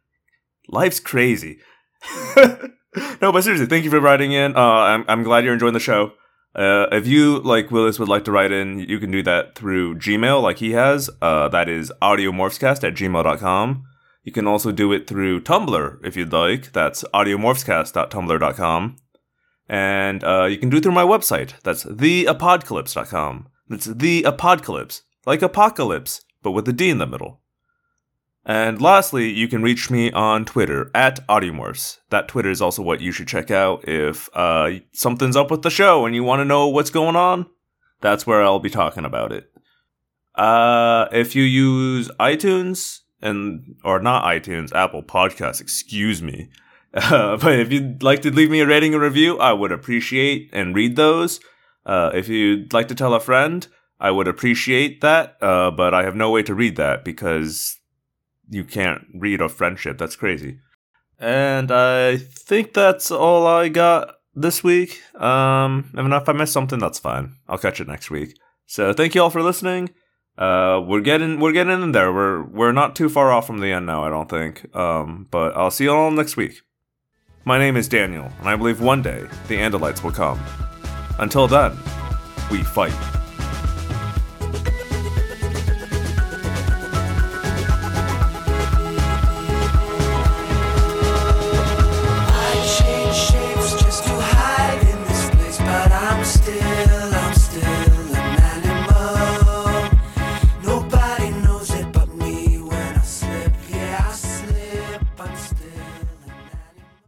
Life's 0.69 1.01
crazy. 1.01 1.59
no, 2.37 3.33
but 3.33 3.43
seriously, 3.43 3.67
thank 3.67 3.85
you 3.85 3.91
for 3.91 4.01
writing 4.01 4.33
in. 4.33 4.57
Uh, 4.57 4.61
I'm, 4.61 5.05
I'm 5.09 5.23
glad 5.25 5.45
you're 5.45 5.53
enjoying 5.53 5.75
the 5.75 5.81
show. 5.81 6.13
Uh, 6.55 6.87
if 6.93 7.07
you, 7.07 7.41
like 7.41 7.71
Willis, 7.73 7.99
would 7.99 8.09
like 8.09 8.25
to 8.25 8.33
write 8.33 8.53
in, 8.53 8.79
you 8.79 9.01
can 9.01 9.11
do 9.11 9.23
that 9.25 9.57
through 9.57 9.97
Gmail, 9.97 10.41
like 10.41 10.59
he 10.59 10.71
has. 10.71 11.11
Uh, 11.21 11.49
that 11.49 11.69
is 11.69 11.93
audiomorphscast 12.01 12.85
at 12.87 12.95
gmail.com. 12.95 13.85
You 14.25 14.33
can 14.33 14.47
also 14.47 14.73
do 14.73 14.91
it 14.93 15.07
through 15.07 15.43
Tumblr 15.43 16.05
if 16.05 16.17
you'd 16.17 16.33
like. 16.33 16.73
That's 16.73 17.05
audiomorphscast.tumblr.com. 17.15 18.97
And 19.69 20.25
uh, 20.25 20.45
you 20.45 20.59
can 20.59 20.71
do 20.71 20.79
it 20.79 20.83
through 20.83 20.93
my 20.93 21.05
website. 21.05 21.53
That's 21.63 21.85
theapocalypse.com. 21.85 23.49
That's 23.69 23.87
the 23.87 24.25
apocalypse, 24.25 25.03
like 25.27 25.43
apocalypse, 25.43 26.23
but 26.43 26.53
with 26.53 26.69
a 26.69 26.73
D 26.73 26.91
in 26.91 26.99
the 26.99 27.07
middle. 27.07 27.41
And 28.47 28.81
lastly, 28.81 29.31
you 29.31 29.49
can 29.49 29.63
reach 29.63 29.91
me 29.91 30.13
on 30.13 30.45
Twitter 30.45 30.91
at 30.95 31.27
Audiomorphs. 31.29 31.99
That 32.11 32.29
Twitter 32.29 32.51
is 32.51 32.61
also 32.61 32.83
what 32.83 33.01
you 33.01 33.11
should 33.11 33.29
check 33.29 33.51
out 33.51 33.89
if 33.89 34.29
uh, 34.35 34.71
something's 34.93 35.37
up 35.37 35.51
with 35.51 35.63
the 35.63 35.71
show 35.71 36.05
and 36.05 36.15
you 36.15 36.25
want 36.25 36.41
to 36.41 36.45
know 36.45 36.69
what's 36.69 36.91
going 36.91 37.17
on. 37.17 37.47
That's 38.03 38.27
where 38.27 38.43
I'll 38.43 38.59
be 38.59 38.69
talking 38.69 39.07
about 39.07 39.33
it. 39.33 39.51
Uh, 40.35 41.07
if 41.11 41.35
you 41.35 41.43
use 41.43 42.11
iTunes 42.21 43.01
and 43.25 43.77
or 43.83 43.99
not 43.99 44.25
iTunes, 44.25 44.73
Apple 44.73 45.03
Podcasts, 45.03 45.61
excuse 45.61 46.23
me. 46.23 46.51
Uh, 46.93 47.37
but 47.41 47.59
if 47.59 47.73
you'd 47.73 48.03
like 48.03 48.23
to 48.23 48.31
leave 48.31 48.51
me 48.51 48.61
a 48.61 48.67
rating 48.67 48.95
or 48.95 49.01
review, 49.01 49.39
I 49.39 49.53
would 49.53 49.73
appreciate 49.73 50.51
and 50.53 50.75
read 50.75 50.95
those. 50.95 51.41
Uh, 51.85 52.11
if 52.15 52.29
you'd 52.29 52.73
like 52.73 52.89
to 52.89 52.95
tell 52.95 53.15
a 53.15 53.21
friend, 53.21 53.67
I 53.99 54.11
would 54.11 54.29
appreciate 54.29 55.01
that. 55.01 55.37
Uh, 55.41 55.71
but 55.71 55.95
I 55.95 56.05
have 56.05 56.15
no 56.15 56.31
way 56.31 56.43
to 56.45 56.55
read 56.55 56.77
that 56.77 57.05
because 57.05 57.79
you 58.49 58.65
can't 58.65 59.05
read 59.15 59.41
a 59.41 59.49
friendship. 59.49 59.99
That's 59.99 60.17
crazy. 60.17 60.59
And 61.19 61.73
I 61.73 62.19
think 62.19 62.75
that's 62.75 63.11
all 63.11 63.47
I 63.47 63.69
got 63.69 64.17
this 64.35 64.63
week. 64.63 65.01
Um, 65.15 65.91
and 65.95 66.13
if 66.13 66.29
I 66.29 66.33
missed 66.33 66.53
something, 66.53 66.79
that's 66.79 66.99
fine. 66.99 67.37
I'll 67.49 67.59
catch 67.59 67.81
it 67.81 67.89
next 67.89 68.11
week. 68.11 68.37
So 68.67 68.93
thank 68.93 69.15
you 69.15 69.23
all 69.23 69.31
for 69.31 69.43
listening. 69.43 69.91
Uh, 70.37 70.83
we're 70.85 71.01
getting 71.01 71.39
we're 71.39 71.53
getting 71.53 71.83
in 71.83 71.93
there. 71.93 72.13
We're 72.13 72.43
we're 72.43 72.73
not 72.73 72.97
too 72.97 73.09
far 73.09 73.31
off 73.31 73.47
from 73.47 73.59
the 73.59 73.71
end 73.73 73.87
now, 73.87 74.03
I 74.05 74.11
don't 74.11 74.29
think. 74.29 74.75
Um, 74.75 75.29
but 75.31 75.57
I'll 75.57 75.71
see 75.71 75.85
you 75.85 75.93
all 75.93 76.11
next 76.11 76.37
week. 76.37 76.63
My 77.45 77.59
name 77.59 77.77
is 77.77 77.89
Daniel, 77.89 78.31
and 78.41 78.49
I 78.49 78.57
believe 78.57 78.81
one 78.81 79.03
day 79.03 79.27
the 79.49 79.57
Andalites 79.57 80.03
will 80.03 80.13
come. 80.13 80.41
Until 81.19 81.47
then, 81.47 81.73
we 82.51 82.63
fight. 82.63 83.24